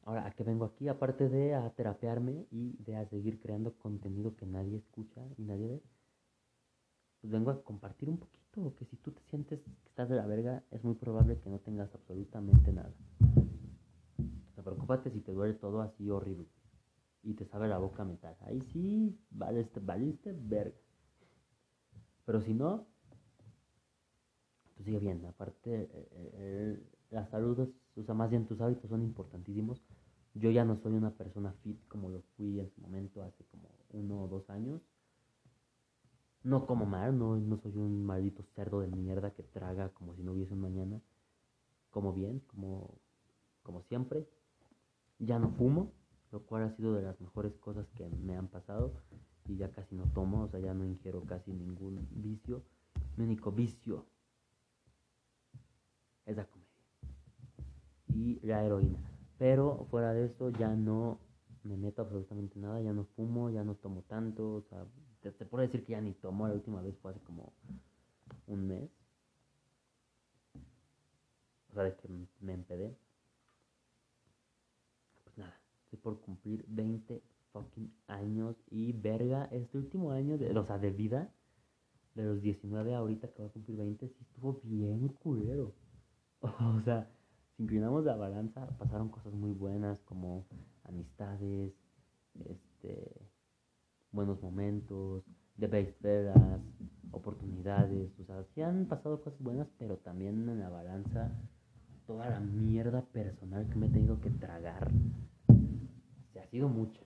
Ahora, 0.05 0.27
¿a 0.27 0.31
qué 0.31 0.45
vengo 0.45 0.65
aquí? 0.65 0.87
Aparte 0.87 1.29
de 1.29 1.57
a 1.57 1.69
terapearme 1.71 2.47
y 2.53 2.77
de 2.85 2.95
a 2.95 3.05
seguir 3.09 3.41
creando 3.41 3.77
contenido 3.79 4.37
que 4.37 4.47
nadie 4.47 4.77
escucha 4.77 5.23
y 5.39 5.43
nadie 5.43 5.67
ve, 5.67 5.83
pues 7.21 7.33
vengo 7.33 7.51
a 7.51 7.63
compartir 7.63 8.09
un 8.09 8.19
poquito. 8.19 8.75
Que 8.77 8.85
si 8.85 8.97
tú 8.97 9.13
te 9.13 9.23
sientes 9.31 9.61
que 9.61 9.89
estás 9.89 10.09
de 10.09 10.17
la 10.17 10.27
verga, 10.27 10.65
es 10.71 10.83
muy 10.83 10.95
probable 10.95 11.39
que 11.39 11.49
no 11.49 11.59
tengas 11.61 11.95
absolutamente 11.95 12.73
nada. 12.73 12.93
O 14.51 14.55
sea, 14.55 14.65
preocúpate 14.65 15.11
si 15.11 15.21
te 15.21 15.33
duele 15.33 15.55
todo 15.55 15.83
así 15.83 16.11
horrible 16.11 16.47
y 17.23 17.35
te 17.35 17.45
sabe 17.47 17.69
la 17.69 17.79
boca 17.79 18.05
metal. 18.05 18.37
Ahí 18.41 18.61
sí, 18.73 19.19
valiste, 19.31 19.81
valiste 19.81 20.33
verga. 20.33 20.77
Pero 22.25 22.41
si 22.41 22.55
no, 22.55 22.87
pues 24.75 24.85
sigue 24.85 24.99
bien. 24.99 25.25
Aparte, 25.27 25.91
eh, 25.93 26.09
eh, 26.13 26.83
o 27.97 28.03
sea, 28.03 28.15
más 28.15 28.31
bien 28.31 28.47
tus 28.47 28.61
hábitos 28.61 28.89
son 28.89 29.03
importantísimos. 29.03 29.83
Yo 30.35 30.51
ya 30.51 30.65
no 30.65 30.77
soy 30.77 30.93
una 30.93 31.11
persona 31.11 31.53
fit 31.63 31.79
como 31.89 32.09
lo 32.09 32.23
fui 32.37 32.61
en 32.61 32.71
su 32.71 32.81
momento 32.81 33.23
hace 33.23 33.45
como 33.45 33.69
uno 33.91 34.23
o 34.23 34.29
dos 34.29 34.49
años. 34.49 34.81
No 36.43 36.67
como 36.67 36.87
mal, 36.87 37.19
no, 37.19 37.37
no 37.37 37.59
soy 37.59 37.77
un 37.77 38.05
maldito 38.05 38.43
cerdo 38.55 38.81
de 38.81 38.89
mierda 38.89 39.33
que 39.33 39.43
traga 39.43 39.91
como 39.91 40.15
si 40.15 40.23
no 40.23 40.33
hubiese 40.33 40.55
un 40.55 40.61
mañana. 40.61 41.01
Como 41.91 42.13
bien, 42.13 42.41
como, 42.47 42.99
como 43.63 43.83
siempre. 43.83 44.27
Ya 45.19 45.39
no 45.39 45.51
fumo, 45.51 45.93
lo 46.33 46.41
cual 46.47 46.63
ha 46.63 46.71
sido 46.77 46.95
de 46.95 47.03
las 47.03 47.21
mejores 47.21 47.57
cosas 47.59 47.87
que 47.91 48.09
me 48.09 48.37
han 48.37 48.49
pasado 48.49 48.95
y 49.47 49.57
ya 49.57 49.71
casi 49.71 49.95
no 49.95 50.05
tomo, 50.15 50.45
o 50.45 50.49
sea, 50.49 50.61
ya 50.61 50.73
no 50.73 50.85
ingiero 50.85 51.23
casi 51.27 51.53
ningún 51.53 52.09
vicio. 52.11 52.63
Mi 53.17 53.25
único 53.25 53.53
vicio 53.53 54.07
es 56.25 56.37
la 56.37 56.47
comedia 56.47 56.71
y 58.15 58.41
la 58.47 58.65
heroína. 58.65 58.99
Pero 59.39 59.87
fuera 59.91 60.13
de 60.13 60.27
eso 60.27 60.51
ya 60.51 60.75
no 60.75 61.19
me 61.65 61.77
meto 61.77 62.03
absolutamente 62.03 62.59
nada, 62.59 62.81
ya 62.81 62.93
no 62.93 63.05
fumo, 63.05 63.51
ya 63.51 63.65
no 63.65 63.75
tomo 63.75 64.03
tanto, 64.03 64.55
o 64.55 64.63
sea, 64.63 64.87
te, 65.23 65.33
puedo 65.47 65.63
decir 65.63 65.85
que 65.85 65.93
ya 65.93 66.01
ni 66.01 66.13
tomo, 66.15 66.49
la 66.49 66.55
última 66.55 66.81
vez 66.83 66.97
fue 66.99 67.13
hace 67.13 67.21
como 67.21 67.53
un 68.47 68.67
mes. 68.67 68.91
O 71.71 71.75
sea, 71.75 71.85
de 71.85 71.95
que 71.95 72.09
me 72.41 72.55
empedé. 72.55 72.97
Estoy 75.91 75.99
por 75.99 76.21
cumplir 76.21 76.65
20 76.69 77.21
fucking 77.53 77.93
años 78.07 78.57
y 78.71 78.93
verga, 78.93 79.49
este 79.51 79.77
último 79.77 80.13
año, 80.13 80.39
de, 80.39 80.57
o 80.57 80.65
sea, 80.65 80.79
de 80.79 80.93
vida, 80.93 81.33
de 82.15 82.25
los 82.25 82.41
19 82.41 82.95
ahorita 82.95 83.29
que 83.29 83.43
voy 83.43 83.49
a 83.49 83.53
cumplir 83.53 83.77
20, 83.77 84.09
sí 84.09 84.17
estuvo 84.21 84.61
bien 84.63 85.09
culero. 85.09 85.75
O 86.43 86.81
sea, 86.83 87.11
si 87.57 87.65
inclinamos 87.65 88.05
la 88.05 88.17
balanza, 88.17 88.67
pasaron 88.79 89.09
cosas 89.09 89.35
muy 89.35 89.53
buenas 89.53 90.01
como 90.03 90.47
amistades, 90.85 91.75
este, 92.49 93.30
buenos 94.13 94.43
momentos, 94.43 95.25
de 95.57 95.95
feras, 96.01 96.61
oportunidades, 97.13 98.11
o 98.19 98.25
sea, 98.25 98.45
sí 98.55 98.63
han 98.63 98.87
pasado 98.87 99.21
cosas 99.21 99.41
buenas, 99.41 99.69
pero 99.79 99.97
también 99.99 100.49
en 100.49 100.61
la 100.61 100.71
balanza 100.71 101.31
toda 102.07 102.29
la 102.31 102.41
mierda 102.41 103.03
personal 103.03 103.69
que 103.69 103.77
me 103.77 103.87
he 103.87 103.91
tenido 103.91 104.21
que 104.21 104.31
tragar 104.31 104.91
ha 106.41 106.47
sido 106.49 106.69
mucho. 106.69 107.01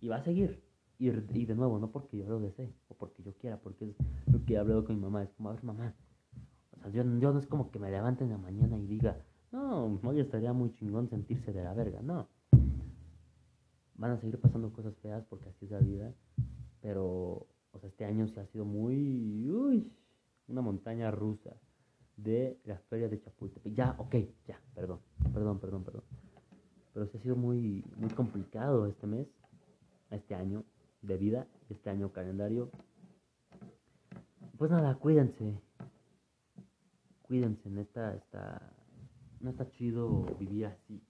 Y 0.00 0.08
va 0.08 0.16
a 0.16 0.24
seguir. 0.24 0.62
Y, 0.98 1.08
y, 1.08 1.46
de 1.46 1.54
nuevo, 1.54 1.78
no 1.78 1.90
porque 1.90 2.18
yo 2.18 2.28
lo 2.28 2.40
desee 2.40 2.74
o 2.88 2.94
porque 2.94 3.22
yo 3.22 3.32
quiera, 3.34 3.58
porque 3.60 3.84
es 3.84 3.96
lo 4.32 4.44
que 4.44 4.54
he 4.54 4.58
hablado 4.58 4.84
con 4.84 4.96
mi 4.96 5.02
mamá. 5.02 5.22
Es 5.22 5.30
como, 5.30 5.50
a 5.50 5.52
ver, 5.52 5.64
mamá. 5.64 5.94
O 6.72 6.80
sea, 6.80 6.90
yo, 6.90 7.02
yo 7.18 7.32
no 7.32 7.38
es 7.38 7.46
como 7.46 7.70
que 7.70 7.78
me 7.78 7.90
levante 7.90 8.24
en 8.24 8.30
la 8.30 8.38
mañana 8.38 8.78
y 8.78 8.86
diga, 8.86 9.16
no, 9.52 10.00
hoy 10.04 10.20
estaría 10.20 10.52
muy 10.52 10.72
chingón 10.74 11.08
sentirse 11.08 11.52
de 11.52 11.62
la 11.62 11.74
verga. 11.74 12.02
No. 12.02 12.28
Van 13.98 14.12
a 14.12 14.20
seguir 14.20 14.40
pasando 14.40 14.72
cosas 14.72 14.96
feas 15.02 15.24
porque 15.28 15.50
así 15.50 15.66
es 15.66 15.70
la 15.70 15.80
vida. 15.80 16.14
Pero, 16.80 17.46
o 17.72 17.78
sea, 17.78 17.88
este 17.88 18.04
año 18.04 18.26
se 18.28 18.40
ha 18.40 18.46
sido 18.46 18.64
muy. 18.64 19.50
Uy, 19.50 19.92
una 20.48 20.62
montaña 20.62 21.10
rusa 21.10 21.54
de 22.16 22.58
la 22.64 22.78
feria 22.88 23.08
de 23.08 23.20
Chapultepec. 23.20 23.74
Ya, 23.74 23.94
ok, 23.98 24.14
ya, 24.46 24.60
perdón, 24.74 25.00
perdón, 25.32 25.58
perdón, 25.60 25.84
perdón 25.84 26.04
pero 26.98 27.06
sí 27.06 27.16
ha 27.16 27.20
sido 27.20 27.36
muy, 27.36 27.84
muy 27.96 28.10
complicado 28.10 28.84
este 28.86 29.06
mes, 29.06 29.28
este 30.10 30.34
año 30.34 30.64
de 31.00 31.16
vida, 31.16 31.46
este 31.70 31.90
año 31.90 32.12
calendario. 32.12 32.72
Pues 34.56 34.68
nada, 34.72 34.96
cuídense. 34.96 35.60
Cuídense, 37.22 37.70
neta, 37.70 38.16
está, 38.16 38.72
no 39.38 39.50
está 39.50 39.70
chido 39.70 40.24
vivir 40.40 40.66
así. 40.66 41.00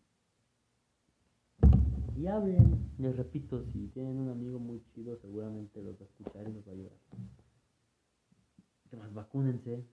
Y 2.19 2.27
hablen, 2.27 2.91
les 2.99 3.17
repito, 3.17 3.65
si 3.67 3.87
tienen 3.95 4.19
un 4.19 4.29
amigo 4.29 4.59
muy 4.59 4.83
chido, 4.93 5.17
seguramente 5.19 5.81
los 5.81 5.95
va 5.95 6.01
a 6.01 6.09
escuchar 6.09 6.49
y 6.49 6.53
los 6.53 6.67
va 6.67 6.73
a 6.73 6.75
ayudar. 6.75 6.99
Que 8.91 8.97
más 8.97 9.15
vacúnense. 9.15 9.87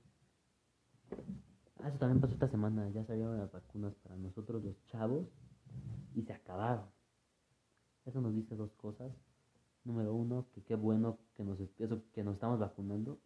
Ah, 1.78 1.90
eso 1.90 2.00
también 2.00 2.20
pasó 2.20 2.34
esta 2.34 2.50
semana, 2.50 2.90
ya 2.90 3.06
salieron 3.06 3.38
las 3.38 3.52
vacunas 3.52 3.94
para 4.02 4.16
nosotros 4.16 4.64
los 4.64 4.76
chavos 4.88 5.28
y 6.16 6.24
se 6.24 6.34
acabaron. 6.34 6.86
Eso 8.08 8.20
nos 8.22 8.34
dice 8.34 8.56
dos 8.56 8.74
cosas. 8.74 9.12
Número 9.84 10.16
uno, 10.16 10.48
que 10.56 10.64
qué 10.64 10.74
bueno 10.74 11.20
que 11.36 11.44
nos, 11.44 11.60
eso, 11.60 12.02
que 12.12 12.24
nos 12.24 12.34
estamos 12.34 12.58
vacunando. 12.58 13.20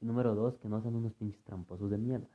Y 0.00 0.06
número 0.06 0.36
dos, 0.36 0.54
que 0.58 0.68
no 0.68 0.80
sean 0.80 0.94
unos 0.94 1.12
pinches 1.14 1.42
tramposos 1.42 1.90
de 1.90 1.98
mierda. 1.98 2.28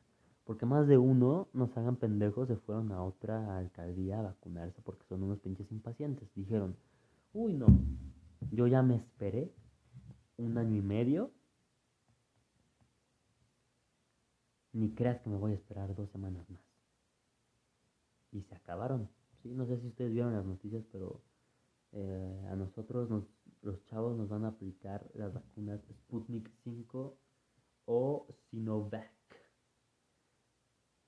Porque 0.49 0.65
más 0.65 0.87
de 0.87 0.97
uno 0.97 1.47
nos 1.53 1.77
hagan 1.77 1.97
pendejos 1.97 2.47
se 2.47 2.55
fueron 2.55 2.91
a 2.91 3.03
otra 3.03 3.59
alcaldía 3.59 4.17
a 4.17 4.23
vacunarse 4.23 4.81
porque 4.81 5.05
son 5.05 5.21
unos 5.21 5.37
pinches 5.41 5.71
impacientes. 5.71 6.27
Dijeron, 6.33 6.75
uy 7.33 7.53
no, 7.53 7.67
yo 8.51 8.65
ya 8.65 8.81
me 8.81 8.95
esperé 8.95 9.53
un 10.37 10.57
año 10.57 10.77
y 10.77 10.81
medio. 10.81 11.31
Ni 14.73 14.89
creas 14.95 15.21
que 15.21 15.29
me 15.29 15.37
voy 15.37 15.51
a 15.51 15.53
esperar 15.53 15.93
dos 15.93 16.09
semanas 16.09 16.49
más. 16.49 16.63
y 18.31 18.41
se 18.41 18.55
acabaron. 18.55 19.07
Sí, 19.43 19.53
no 19.53 19.67
sé 19.67 19.79
si 19.79 19.85
ustedes 19.85 20.11
vieron 20.11 20.33
las 20.33 20.47
noticias, 20.47 20.83
pero 20.91 21.21
eh, 21.91 22.47
a 22.49 22.55
nosotros, 22.55 23.07
los 23.61 23.85
chavos, 23.85 24.17
nos 24.17 24.27
van 24.27 24.45
a 24.45 24.47
aplicar 24.47 25.11
las 25.13 25.31
vacunas 25.31 25.79
Sputnik 25.91 26.49
5 26.63 27.15
o 27.85 28.25
Sinovac. 28.49 29.18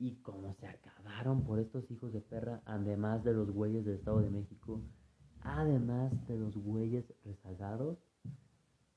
Y 0.02 0.16
como 0.24 0.56
se 0.56 0.66
acabaron 0.66 1.44
por 1.44 1.60
estos 1.60 1.92
hijos 1.92 2.12
de 2.12 2.22
perra, 2.22 2.64
además 2.66 3.24
de 3.24 3.34
los 3.34 3.52
güeyes 3.52 3.86
del 3.86 3.98
Estado 3.98 4.22
de 4.22 4.32
México, 4.32 4.82
además 5.42 6.12
de 6.28 6.40
los 6.40 6.58
güeyes 6.58 7.06
rezagados, 7.24 8.00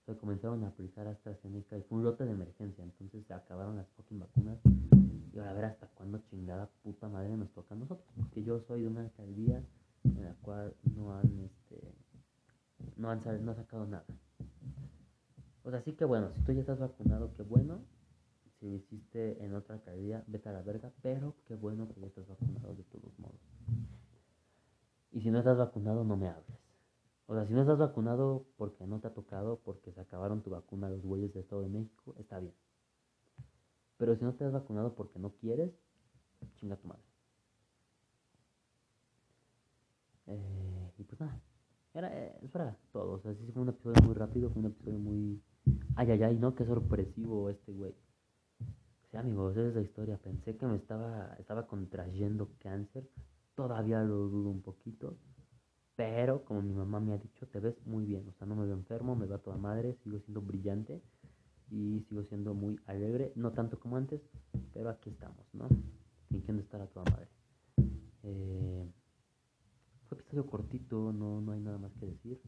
se 0.07 0.17
comenzaron 0.17 0.65
a 0.65 0.69
aplicar 0.69 1.07
AstraZeneca 1.07 1.77
y 1.77 1.83
fue 1.83 1.99
un 1.99 2.05
lote 2.05 2.25
de 2.25 2.33
emergencia. 2.33 2.83
Entonces 2.83 3.23
se 3.27 3.35
acabaron 3.35 3.77
las 3.77 3.87
fucking 3.91 4.19
vacunas. 4.19 4.59
Y 5.35 5.39
ahora 5.39 5.51
a 5.51 5.55
ver 5.55 5.65
hasta 5.67 5.89
cuándo 5.89 6.23
chingada 6.31 6.71
puta 6.83 7.07
madre 7.11 7.37
nos 7.37 7.53
toca 7.53 7.75
a 7.75 7.79
nosotros. 7.79 8.09
Porque 8.17 8.43
yo 8.43 8.61
soy 8.61 8.81
de 8.81 8.89
una 8.89 9.03
alcaldía 9.03 9.63
en 10.05 10.25
la 10.25 10.33
cual 10.37 10.75
no 10.97 11.15
han, 11.15 11.39
este, 11.39 11.83
no 12.97 13.11
han, 13.11 13.21
no 13.45 13.51
han 13.51 13.57
sacado 13.59 13.87
nada. 13.87 14.07
O 15.65 15.71
sea, 15.71 15.83
sí 15.83 15.93
que 15.93 16.07
bueno, 16.07 16.31
si 16.35 16.41
tú 16.45 16.53
ya 16.53 16.61
estás 16.61 16.79
vacunado, 16.79 17.35
qué 17.35 17.43
bueno. 17.43 17.83
Si 18.59 18.69
hiciste 18.69 19.34
otra 19.65 19.77
alcaldía, 19.77 20.23
vete 20.27 20.49
a 20.49 20.53
la 20.53 20.63
verga. 20.63 20.93
Pero 21.03 21.35
qué 21.47 21.55
bueno 21.57 21.89
que 21.89 22.01
ya 22.01 22.07
estás 22.07 22.29
vacunado 22.29 22.75
de 22.75 22.85
todos 22.85 23.19
modos. 23.19 23.41
Y 25.13 25.21
si 25.21 25.31
no 25.31 25.39
estás 25.39 25.57
vacunado, 25.57 26.05
no 26.05 26.17
me 26.17 26.29
hables. 26.29 26.59
O 27.27 27.35
sea, 27.35 27.47
si 27.47 27.55
no 27.55 27.63
estás 27.63 27.79
vacunado 27.79 28.47
porque 28.57 28.87
no 28.87 29.01
te 29.01 29.09
ha 29.09 29.15
tocado, 29.15 29.61
porque 29.65 29.93
se 29.93 30.01
acabaron 30.01 30.43
tu 30.43 30.51
vacuna 30.51 30.91
los 30.91 31.03
güeyes 31.03 31.33
de 31.33 31.41
Estado 31.41 31.63
de 31.63 31.69
México, 31.69 32.15
está 32.19 32.39
bien. 32.39 32.55
Pero 33.97 34.15
si 34.17 34.25
no 34.25 34.35
te 34.35 34.45
has 34.45 34.53
vacunado 34.53 34.95
porque 34.95 35.19
no 35.19 35.31
quieres, 35.41 35.73
chinga 36.57 36.77
tu 36.77 36.89
madre. 36.89 37.03
Eh, 40.27 40.93
y 40.99 41.05
pues 41.05 41.21
nada, 41.21 41.41
era, 41.95 42.13
eh, 42.13 42.39
eso 42.43 42.59
era 42.59 42.77
todo. 42.93 43.13
O 43.13 43.21
sea, 43.21 43.35
sí 43.35 43.51
fue 43.53 43.63
un 43.63 43.69
episodio 43.71 44.03
muy 44.05 44.15
rápido, 44.15 44.51
fue 44.51 44.61
un 44.61 44.67
episodio 44.67 44.99
muy... 44.99 45.43
Ay, 45.97 46.11
ay, 46.11 46.23
ay, 46.25 46.37
¿no? 46.37 46.55
Qué 46.55 46.67
sorpresivo 46.67 47.49
este 47.49 47.73
güey. 47.73 47.95
Sí, 49.15 49.19
amigos, 49.21 49.57
esa 49.57 49.69
es 49.69 49.75
la 49.77 49.81
historia. 49.81 50.19
Pensé 50.19 50.57
que 50.57 50.67
me 50.67 50.75
estaba, 50.75 51.37
estaba 51.39 51.69
contrayendo 51.69 52.51
cáncer. 52.59 53.09
Todavía 53.55 54.03
lo 54.03 54.17
dudo 54.29 54.51
un 54.51 54.61
poquito. 54.61 55.17
Pero, 55.95 56.45
como 56.45 56.63
mi 56.63 56.73
mamá 56.73 56.99
me 56.99 57.13
ha 57.13 57.19
dicho, 57.19 57.47
te 57.47 57.61
ves 57.61 57.77
muy 57.87 58.05
bien. 58.07 58.29
O 58.29 58.33
sea, 58.33 58.49
no 58.49 58.57
me 58.57 58.67
veo 58.67 58.75
enfermo, 58.75 59.15
me 59.15 59.27
va 59.27 59.39
toda 59.39 59.57
madre, 59.57 59.95
sigo 60.03 60.19
siendo 60.19 60.41
brillante 60.43 61.01
y 61.71 62.01
sigo 62.09 62.25
siendo 62.25 62.55
muy 62.55 62.77
alegre. 62.87 63.33
No 63.37 63.53
tanto 63.53 63.79
como 63.79 63.97
antes, 63.97 64.21
pero 64.73 64.91
aquí 64.91 65.11
estamos, 65.11 65.47
¿no? 65.53 65.69
Fingiendo 66.29 66.65
estar 66.65 66.81
a 66.81 66.89
toda 66.89 67.09
madre. 67.13 67.29
Eh, 68.25 68.85
fue 70.09 70.19
episodio 70.19 70.45
cortito, 70.45 71.13
no, 71.13 71.41
no 71.41 71.53
hay 71.53 71.61
nada 71.61 71.79
más 71.79 71.93
que 72.01 72.07
decir. 72.07 72.41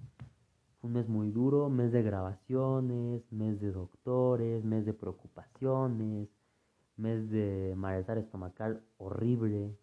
Fue 0.80 0.88
un 0.88 0.94
mes 0.94 1.08
muy 1.08 1.30
duro, 1.30 1.70
mes 1.70 1.92
de 1.92 2.02
grabaciones, 2.02 3.22
mes 3.30 3.60
de 3.60 3.70
doctores, 3.70 4.64
mes 4.64 4.84
de 4.84 4.94
preocupaciones, 4.94 6.28
mes 6.96 7.28
de 7.30 7.74
malestar 7.76 8.18
estomacal 8.18 8.82
horrible, 8.98 9.76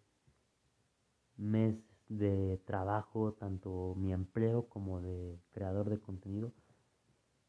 mes 1.36 1.76
de 2.08 2.60
trabajo, 2.64 3.32
tanto 3.34 3.94
mi 3.96 4.12
empleo 4.12 4.68
como 4.68 5.00
de 5.00 5.38
creador 5.52 5.88
de 5.90 5.98
contenido. 5.98 6.52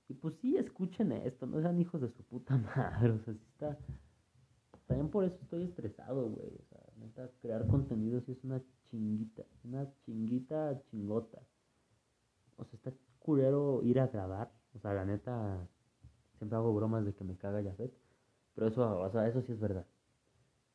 Y 0.07 0.13
pues 0.13 0.35
sí, 0.35 0.55
escuchen 0.55 1.11
esto, 1.11 1.47
no 1.47 1.61
sean 1.61 1.79
hijos 1.79 2.01
de 2.01 2.09
su 2.09 2.23
puta 2.23 2.57
madre, 2.75 3.11
o 3.11 3.19
sea, 3.19 3.33
sí 3.33 3.45
está... 3.53 3.77
También 4.87 5.09
por 5.09 5.23
eso 5.23 5.35
estoy 5.41 5.63
estresado, 5.63 6.29
güey, 6.29 6.47
o 6.47 6.63
sea, 6.69 6.79
neta, 6.97 7.31
crear 7.41 7.65
contenido 7.65 8.21
sí 8.21 8.33
es 8.33 8.43
una 8.43 8.61
chinguita, 8.91 9.43
una 9.63 9.91
chinguita 10.05 10.79
chingota. 10.91 11.41
O 12.57 12.65
sea, 12.65 12.73
está 12.77 12.93
culero 13.17 13.81
ir 13.83 13.99
a 13.99 14.07
grabar, 14.07 14.51
o 14.75 14.79
sea, 14.79 14.93
la 14.93 15.03
neta, 15.03 15.67
siempre 16.37 16.55
hago 16.55 16.71
bromas 16.71 17.03
de 17.03 17.15
que 17.15 17.23
me 17.23 17.35
caga 17.35 17.63
Jafet, 17.63 17.91
pero 18.55 18.67
eso, 18.67 18.99
o 18.99 19.11
sea, 19.11 19.27
eso 19.27 19.41
sí 19.41 19.51
es 19.51 19.59
verdad. 19.59 19.85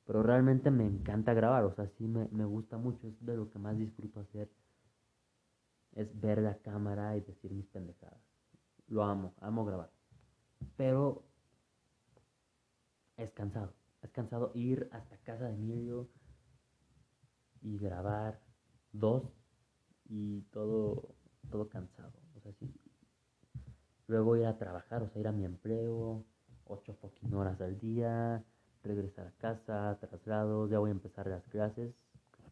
Pero 0.06 0.22
realmente 0.22 0.70
me 0.70 0.84
encanta 0.86 1.34
grabar, 1.34 1.64
o 1.64 1.72
sea, 1.72 1.88
sí 1.98 2.06
me, 2.06 2.28
me 2.30 2.44
gusta 2.44 2.76
mucho, 2.76 3.08
es 3.08 3.24
de 3.24 3.36
lo 3.36 3.50
que 3.50 3.58
más 3.58 3.78
disfruto 3.78 4.20
hacer. 4.20 4.50
Es 5.92 6.20
ver 6.20 6.38
la 6.38 6.58
cámara 6.58 7.16
y 7.16 7.20
decir 7.20 7.50
mis 7.52 7.66
pendejadas. 7.66 8.20
Lo 8.86 9.02
amo, 9.02 9.34
amo 9.40 9.64
grabar. 9.64 9.90
Pero 10.76 11.24
es 13.16 13.32
cansado. 13.32 13.72
Es 14.02 14.10
cansado 14.10 14.50
ir 14.54 14.88
hasta 14.92 15.16
casa 15.18 15.46
de 15.46 15.54
Emilio 15.54 16.08
y 17.62 17.78
grabar 17.78 18.40
dos 18.92 19.22
y 20.08 20.42
todo, 20.52 21.14
todo 21.50 21.68
cansado. 21.68 22.12
O 22.36 22.40
sea, 22.40 22.52
sí. 22.54 22.72
Luego 24.06 24.36
ir 24.36 24.46
a 24.46 24.58
trabajar, 24.58 25.02
o 25.02 25.08
sea, 25.08 25.20
ir 25.20 25.28
a 25.28 25.32
mi 25.32 25.44
empleo, 25.44 26.24
ocho 26.70 26.94
fucking 26.94 27.34
horas 27.34 27.60
al 27.60 27.78
día, 27.78 28.42
regresar 28.82 29.26
a 29.26 29.32
casa, 29.32 29.98
traslados, 30.00 30.70
ya 30.70 30.78
voy 30.78 30.90
a 30.90 30.92
empezar 30.92 31.26
las 31.26 31.44
clases, 31.44 31.92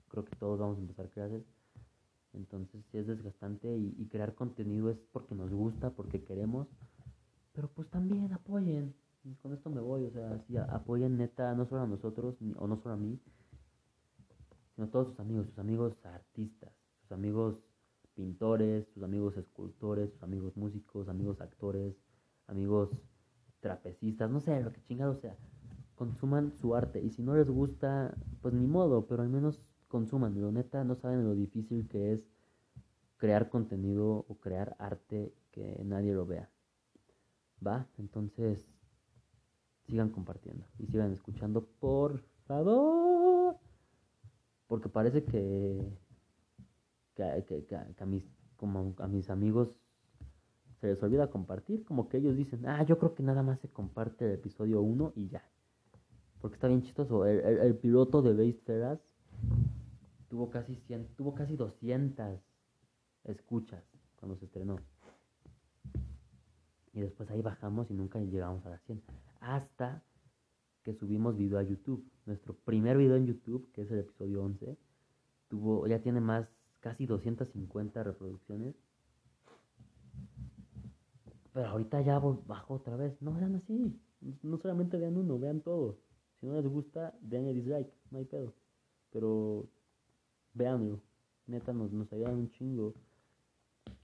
creo 0.08 0.24
que 0.24 0.36
todos 0.36 0.58
vamos 0.58 0.78
a 0.78 0.80
empezar 0.80 1.08
clases, 1.08 1.42
entonces 2.34 2.84
sí 2.90 2.98
es 2.98 3.06
desgastante 3.06 3.76
y, 3.76 4.06
crear 4.10 4.34
contenido 4.34 4.90
es 4.90 4.98
porque 5.12 5.34
nos 5.34 5.50
gusta, 5.50 5.90
porque 5.90 6.22
queremos, 6.22 6.66
pero 7.52 7.68
pues 7.68 7.88
también 7.88 8.32
apoyen, 8.32 8.94
con 9.42 9.52
esto 9.52 9.70
me 9.70 9.80
voy, 9.80 10.04
o 10.04 10.10
sea, 10.10 10.38
sí, 10.46 10.56
apoyen 10.56 11.16
neta, 11.16 11.54
no 11.54 11.66
solo 11.66 11.82
a 11.82 11.86
nosotros, 11.86 12.36
o 12.56 12.66
no 12.66 12.76
solo 12.76 12.94
a 12.94 12.98
mí, 12.98 13.18
sino 14.74 14.86
a 14.86 14.90
todos 14.90 15.08
sus 15.08 15.20
amigos, 15.20 15.46
sus 15.46 15.58
amigos 15.58 15.94
artistas, 16.04 16.72
sus 17.02 17.12
amigos 17.12 17.56
pintores, 18.14 18.86
sus 18.94 19.02
amigos 19.02 19.36
escultores, 19.36 20.10
sus 20.12 20.22
amigos 20.22 20.56
músicos, 20.56 21.08
amigos 21.08 21.40
actores, 21.40 21.94
amigos 22.46 22.90
trapecistas, 23.60 24.30
no 24.30 24.40
sé, 24.40 24.60
lo 24.60 24.72
que 24.72 24.82
chingado 24.82 25.14
sea 25.16 25.36
consuman 25.98 26.52
su 26.52 26.74
arte. 26.76 27.02
Y 27.02 27.10
si 27.10 27.22
no 27.22 27.34
les 27.36 27.50
gusta, 27.50 28.16
pues 28.40 28.54
ni 28.54 28.66
modo, 28.66 29.06
pero 29.06 29.22
al 29.22 29.28
menos 29.28 29.60
consuman. 29.88 30.40
Lo 30.40 30.52
neta, 30.52 30.84
no 30.84 30.94
saben 30.94 31.24
lo 31.24 31.34
difícil 31.34 31.88
que 31.88 32.12
es 32.12 32.20
crear 33.16 33.50
contenido 33.50 34.24
o 34.28 34.38
crear 34.38 34.76
arte 34.78 35.34
que 35.50 35.82
nadie 35.84 36.14
lo 36.14 36.24
vea. 36.24 36.48
¿Va? 37.66 37.88
Entonces, 37.98 38.70
sigan 39.86 40.10
compartiendo 40.10 40.64
y 40.78 40.86
sigan 40.86 41.12
escuchando, 41.12 41.66
por 41.80 42.20
favor. 42.46 43.58
Porque 44.68 44.88
parece 44.88 45.24
que, 45.24 45.98
que, 47.16 47.24
a, 47.98 48.06
mis, 48.06 48.24
como 48.56 48.94
a 48.98 49.08
mis 49.08 49.30
amigos 49.30 49.74
se 50.80 50.86
les 50.86 51.02
olvida 51.02 51.30
compartir. 51.30 51.84
Como 51.84 52.08
que 52.08 52.18
ellos 52.18 52.36
dicen, 52.36 52.66
ah, 52.66 52.82
yo 52.84 52.98
creo 52.98 53.14
que 53.14 53.22
nada 53.22 53.42
más 53.42 53.60
se 53.60 53.68
comparte 53.68 54.26
el 54.26 54.32
episodio 54.32 54.80
1 54.80 55.12
y 55.16 55.28
ya. 55.28 55.44
Porque 56.40 56.54
está 56.54 56.68
bien 56.68 56.82
chistoso. 56.82 57.26
El, 57.26 57.74
piloto 57.76 58.22
de 58.22 58.32
Base 58.32 58.60
Feras 58.64 59.00
tuvo 60.28 60.50
casi 60.50 60.76
100, 60.76 61.08
tuvo 61.16 61.34
casi 61.34 61.56
200 61.56 62.40
escuchas 63.24 63.82
cuando 64.16 64.36
se 64.36 64.44
estrenó. 64.44 64.76
Y 66.92 67.00
después 67.00 67.30
ahí 67.30 67.42
bajamos 67.42 67.90
y 67.90 67.94
nunca 67.94 68.20
llegamos 68.20 68.64
a 68.66 68.70
las 68.70 68.82
100. 68.82 69.02
Hasta 69.40 70.02
que 70.82 70.94
subimos 70.94 71.36
video 71.36 71.58
a 71.58 71.62
YouTube. 71.62 72.08
Nuestro 72.24 72.54
primer 72.54 72.96
video 72.96 73.16
en 73.16 73.26
YouTube, 73.26 73.70
que 73.72 73.82
es 73.82 73.90
el 73.90 73.98
episodio 73.98 74.42
11, 74.42 74.76
tuvo, 75.48 75.86
ya 75.86 76.00
tiene 76.00 76.20
más, 76.20 76.48
casi 76.80 77.06
250 77.06 78.02
reproducciones. 78.02 78.74
Pero 81.58 81.70
ahorita 81.70 82.00
ya 82.02 82.20
bajo 82.20 82.74
otra 82.74 82.94
vez. 82.94 83.20
No 83.20 83.34
vean 83.34 83.56
así. 83.56 84.00
No 84.44 84.58
solamente 84.58 84.96
vean 84.96 85.16
uno, 85.16 85.40
vean 85.40 85.60
todos. 85.60 85.96
Si 86.38 86.46
no 86.46 86.54
les 86.54 86.64
gusta, 86.64 87.18
denle 87.20 87.52
dislike, 87.52 87.92
no 88.12 88.18
hay 88.18 88.26
pedo. 88.26 88.54
Pero 89.10 89.66
véanlo, 90.54 91.00
neta, 91.48 91.72
nos, 91.72 91.90
nos 91.90 92.12
ayudan 92.12 92.36
un 92.36 92.52
chingo. 92.52 92.94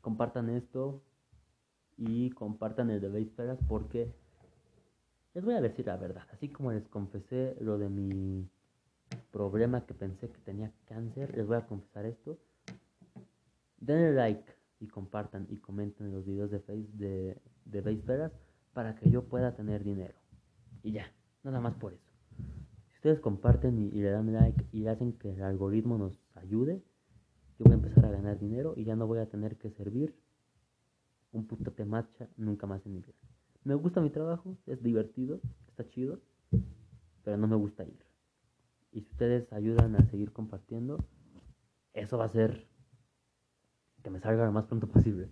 Compartan 0.01 0.51
esto 0.51 1.01
y 1.97 2.31
compartan 2.31 2.91
el 2.91 3.01
de 3.01 3.09
Base 3.09 3.57
porque 3.69 4.13
les 5.33 5.45
voy 5.45 5.55
a 5.55 5.61
decir 5.61 5.87
la 5.87 5.97
verdad. 5.97 6.27
Así 6.33 6.49
como 6.49 6.73
les 6.73 6.89
confesé 6.89 7.57
lo 7.61 7.79
de 7.79 7.89
mi 7.89 8.49
problema 9.31 9.87
que 9.87 9.95
pensé 9.95 10.29
que 10.29 10.41
tenía 10.41 10.73
cáncer, 10.87 11.37
les 11.37 11.47
voy 11.47 11.59
a 11.59 11.67
confesar 11.69 12.05
esto. 12.07 12.37
Denle 13.79 14.13
like 14.13 14.54
y 14.81 14.89
compartan 14.89 15.47
y 15.51 15.57
comenten 15.57 16.13
los 16.13 16.25
videos 16.25 16.51
de 16.51 16.61
Face 16.61 16.89
de, 16.95 17.41
de 17.65 18.31
para 18.73 18.95
que 18.97 19.11
yo 19.11 19.25
pueda 19.25 19.55
tener 19.55 19.85
dinero. 19.85 20.19
Y 20.83 20.93
ya, 20.93 21.13
nada 21.43 21.61
más 21.61 21.75
por 21.75 21.93
eso 21.93 22.15
ustedes 23.05 23.21
comparten 23.21 23.79
y, 23.79 24.01
le 24.01 24.09
dan 24.09 24.33
like 24.33 24.65
y 24.73 24.87
hacen 24.87 25.13
que 25.13 25.35
el 25.35 25.43
algoritmo 25.43 25.99
nos 25.99 26.19
ayude, 26.37 26.83
yo 27.59 27.65
voy 27.67 27.73
a 27.73 27.75
empezar 27.75 28.07
a 28.07 28.11
ganar 28.11 28.39
dinero 28.39 28.73
y 28.79 28.85
ya 28.85 28.97
no 28.97 29.07
voy 29.07 29.19
a 29.19 29.29
tener 29.29 29.59
que 29.59 29.69
servir 29.73 30.17
un 31.31 31.47
puto 31.47 31.71
temacha 31.73 32.31
nunca 32.39 32.67
más 32.67 32.87
en 32.87 32.95
mi 32.95 33.01
vida. 33.03 33.13
Me 33.63 33.75
gusta 33.75 34.01
mi 34.01 34.09
trabajo, 34.09 34.57
es 34.65 34.83
divertido, 34.83 35.43
está 35.69 35.87
chido, 35.87 36.23
pero 37.23 37.37
no 37.37 37.47
me 37.47 37.57
gusta 37.57 37.85
ir. 37.85 38.03
Y 38.91 39.03
si 39.03 39.11
ustedes 39.11 39.53
ayudan 39.53 39.97
a 39.97 40.07
seguir 40.07 40.33
compartiendo, 40.33 41.05
eso 41.93 42.17
va 42.17 42.25
a 42.25 42.33
ser 42.33 42.67
que 44.05 44.11
me 44.11 44.21
salga 44.21 44.45
lo 44.45 44.53
más 44.53 44.67
pronto 44.67 44.87
posible. 44.87 45.29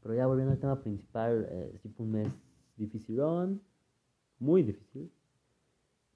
Pero 0.00 0.14
ya 0.14 0.26
volviendo 0.26 0.52
al 0.52 0.60
tema 0.60 0.80
principal, 0.80 1.48
eh, 1.50 1.78
sí 1.82 1.92
un 1.98 2.12
mes 2.12 2.28
dificilón, 2.76 3.60
muy 4.38 4.62
difícil. 4.62 5.12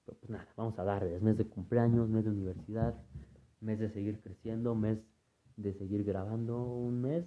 Pero 0.05 0.17
pues 0.17 0.29
nada, 0.29 0.47
vamos 0.55 0.79
a 0.79 0.83
darle. 0.85 1.17
Es 1.17 1.21
mes 1.21 1.37
de 1.37 1.45
cumpleaños, 1.45 2.07
mes 2.07 2.23
de 2.23 2.31
universidad, 2.31 2.95
mes 3.59 3.79
de 3.79 3.89
seguir 3.89 4.21
creciendo, 4.21 4.73
mes 4.75 4.99
de 5.57 5.73
seguir 5.73 6.05
grabando, 6.05 6.63
un 6.63 7.01
mes 7.01 7.25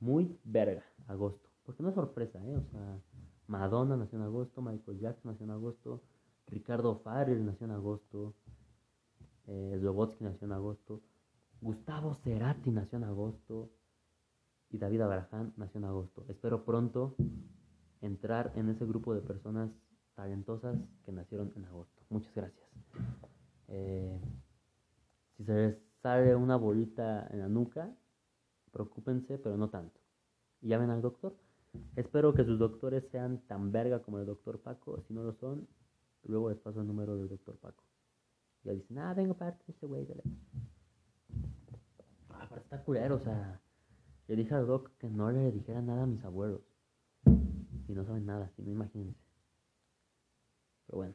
muy 0.00 0.38
verga, 0.44 0.84
agosto. 1.08 1.48
Porque 1.64 1.82
no 1.82 1.88
es 1.88 1.94
sorpresa, 1.94 2.38
¿eh? 2.46 2.56
O 2.56 2.64
sea, 2.70 3.00
Madonna 3.46 3.96
nació 3.96 4.18
en 4.18 4.24
agosto, 4.24 4.60
Michael 4.60 4.98
Jackson 4.98 5.32
nació 5.32 5.44
en 5.44 5.52
agosto, 5.52 6.02
Ricardo 6.46 6.96
Farrell 6.96 7.44
nació 7.44 7.64
en 7.64 7.72
agosto, 7.72 8.34
eh, 9.46 9.80
nació 10.20 10.44
en 10.46 10.52
agosto, 10.52 11.00
Gustavo 11.60 12.14
Cerati 12.24 12.70
nació 12.70 12.98
en 12.98 13.04
agosto 13.04 13.70
y 14.70 14.78
David 14.78 15.02
Abraham 15.02 15.52
nació 15.56 15.78
en 15.78 15.84
agosto. 15.84 16.24
Espero 16.28 16.64
pronto 16.64 17.16
entrar 18.00 18.52
en 18.56 18.70
ese 18.70 18.86
grupo 18.86 19.14
de 19.14 19.20
personas 19.20 19.70
talentosas 20.14 20.78
que 21.04 21.12
nacieron 21.12 21.52
en 21.56 21.66
agosto. 21.66 22.02
Muchas 22.08 22.34
gracias. 22.34 22.66
Eh, 23.68 24.20
si 25.36 25.44
se 25.44 25.54
les 25.54 25.78
sale 26.02 26.34
una 26.34 26.56
bolita 26.56 27.28
en 27.30 27.40
la 27.40 27.48
nuca, 27.48 27.94
preocúpense, 28.72 29.38
pero 29.38 29.56
no 29.56 29.68
tanto. 29.68 30.00
Y 30.62 30.68
llamen 30.68 30.90
al 30.90 31.02
doctor. 31.02 31.36
Espero 31.94 32.34
que 32.34 32.44
sus 32.44 32.58
doctores 32.58 33.04
sean 33.10 33.38
tan 33.46 33.70
verga 33.70 34.00
como 34.00 34.18
el 34.18 34.26
doctor 34.26 34.60
Paco. 34.60 35.02
Si 35.06 35.12
no 35.12 35.22
lo 35.22 35.34
son, 35.34 35.68
luego 36.24 36.48
les 36.50 36.58
paso 36.58 36.80
el 36.80 36.86
número 36.86 37.16
del 37.16 37.28
doctor 37.28 37.56
Paco. 37.56 37.84
Ya 38.64 38.72
dicen, 38.72 38.98
ah, 38.98 39.14
vengo 39.14 39.34
de 39.34 39.54
este 39.68 39.86
güey. 39.86 40.06
Pero 42.50 42.60
está 42.60 42.82
culero, 42.82 43.14
o 43.14 43.20
sea. 43.20 43.60
Le 44.26 44.36
dije 44.36 44.54
al 44.54 44.66
doc 44.66 44.90
que 44.98 45.08
no 45.08 45.32
le 45.32 45.50
dijera 45.50 45.80
nada 45.82 46.02
a 46.02 46.06
mis 46.06 46.22
abuelos. 46.24 46.60
Si 47.86 47.94
no 47.94 48.04
saben 48.04 48.26
nada, 48.26 48.50
si 48.54 48.62
no 48.62 48.70
imagínense. 48.70 49.18
Pero 50.86 50.98
bueno, 50.98 51.14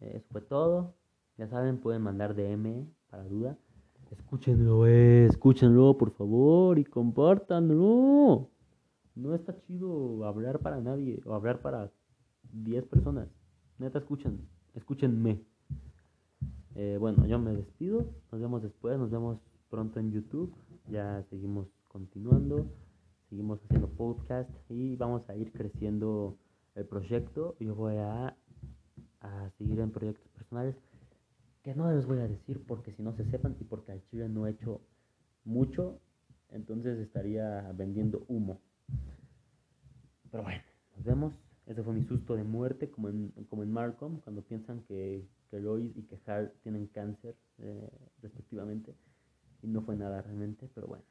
eso 0.00 0.26
fue 0.30 0.40
todo. 0.40 0.94
Ya 1.36 1.48
saben, 1.48 1.78
pueden 1.78 2.00
mandar 2.00 2.34
DM 2.34 2.86
para 3.10 3.24
duda. 3.24 3.58
Escúchenlo, 4.10 4.86
eh, 4.86 5.26
escúchenlo, 5.26 5.98
por 5.98 6.10
favor, 6.12 6.78
y 6.78 6.84
compártanlo. 6.84 8.48
No 9.14 9.34
está 9.34 9.58
chido 9.60 10.24
hablar 10.24 10.60
para 10.60 10.80
nadie 10.80 11.20
o 11.26 11.34
hablar 11.34 11.60
para 11.60 11.90
10 12.52 12.84
personas. 12.86 13.28
Neta, 13.78 13.98
escuchen, 13.98 14.48
escúchenme. 14.74 15.42
Eh, 16.76 16.96
bueno, 16.98 17.26
yo 17.26 17.38
me 17.38 17.52
despido. 17.54 18.06
Nos 18.32 18.40
vemos 18.40 18.62
después, 18.62 18.98
nos 18.98 19.10
vemos 19.10 19.38
pronto 19.68 20.00
en 20.00 20.12
YouTube. 20.12 20.54
Vamos 24.96 25.28
a 25.28 25.36
ir 25.36 25.52
creciendo 25.52 26.36
el 26.74 26.86
proyecto. 26.86 27.56
Yo 27.60 27.74
voy 27.74 27.96
a, 27.96 28.36
a 29.20 29.50
seguir 29.58 29.80
en 29.80 29.90
proyectos 29.90 30.28
personales 30.32 30.76
que 31.64 31.74
no 31.74 31.90
les 31.90 32.06
voy 32.06 32.18
a 32.18 32.28
decir 32.28 32.62
porque 32.66 32.92
si 32.92 33.02
no 33.02 33.16
se 33.16 33.24
sepan 33.30 33.56
y 33.58 33.64
porque 33.64 33.92
al 33.92 34.04
chile 34.10 34.28
no 34.28 34.46
he 34.46 34.50
hecho 34.50 34.82
mucho, 35.44 35.98
entonces 36.50 36.98
estaría 36.98 37.72
vendiendo 37.72 38.24
humo. 38.28 38.60
Pero 40.30 40.42
bueno, 40.42 40.62
nos 40.94 41.04
vemos. 41.04 41.34
Ese 41.66 41.82
fue 41.82 41.94
mi 41.94 42.04
susto 42.04 42.36
de 42.36 42.44
muerte, 42.44 42.90
como 42.90 43.08
en, 43.08 43.30
como 43.48 43.62
en 43.62 43.72
Malcolm, 43.72 44.20
cuando 44.20 44.42
piensan 44.42 44.82
que, 44.82 45.26
que 45.50 45.58
Lois 45.58 45.90
y 45.96 46.02
que 46.02 46.18
Hal 46.26 46.52
tienen 46.62 46.86
cáncer, 46.88 47.34
eh, 47.58 47.88
respectivamente. 48.20 48.94
Y 49.62 49.68
no 49.68 49.80
fue 49.80 49.96
nada 49.96 50.20
realmente, 50.20 50.68
pero 50.74 50.86
bueno. 50.86 51.04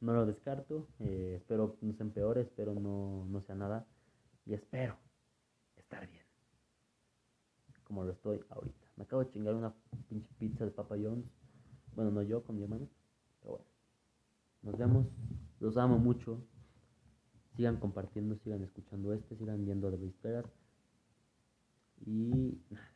No 0.00 0.12
lo 0.12 0.26
descarto. 0.26 0.88
Eh, 1.00 1.34
espero 1.36 1.76
no 1.80 1.92
se 1.94 2.02
empeore, 2.02 2.42
espero 2.42 2.74
no, 2.74 3.26
no 3.26 3.40
sea 3.42 3.54
nada. 3.54 3.86
Y 4.46 4.54
espero 4.54 4.96
estar 5.76 6.08
bien. 6.08 6.24
Como 7.84 8.04
lo 8.04 8.12
estoy 8.12 8.40
ahorita. 8.50 8.86
Me 8.96 9.04
acabo 9.04 9.24
de 9.24 9.30
chingar 9.30 9.54
una 9.54 9.74
pinche 10.08 10.32
pizza 10.38 10.64
de 10.64 10.70
Papa 10.70 10.96
John's. 10.96 11.26
Bueno, 11.94 12.10
no 12.10 12.22
yo, 12.22 12.42
con 12.42 12.56
mi 12.56 12.62
hermano. 12.62 12.88
Pero 13.40 13.52
bueno. 13.52 13.66
Nos 14.62 14.78
vemos. 14.78 15.06
Los 15.60 15.76
amo 15.76 15.98
mucho. 15.98 16.44
Sigan 17.56 17.78
compartiendo, 17.78 18.36
sigan 18.36 18.62
escuchando 18.62 19.12
este, 19.12 19.36
sigan 19.36 19.64
viendo 19.64 19.90
de 19.90 19.96
vísperas. 19.96 20.44
Y 22.04 22.60
nada. 22.70 22.90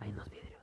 Ahí 0.00 0.12
nos 0.12 0.30
viene. 0.30 0.55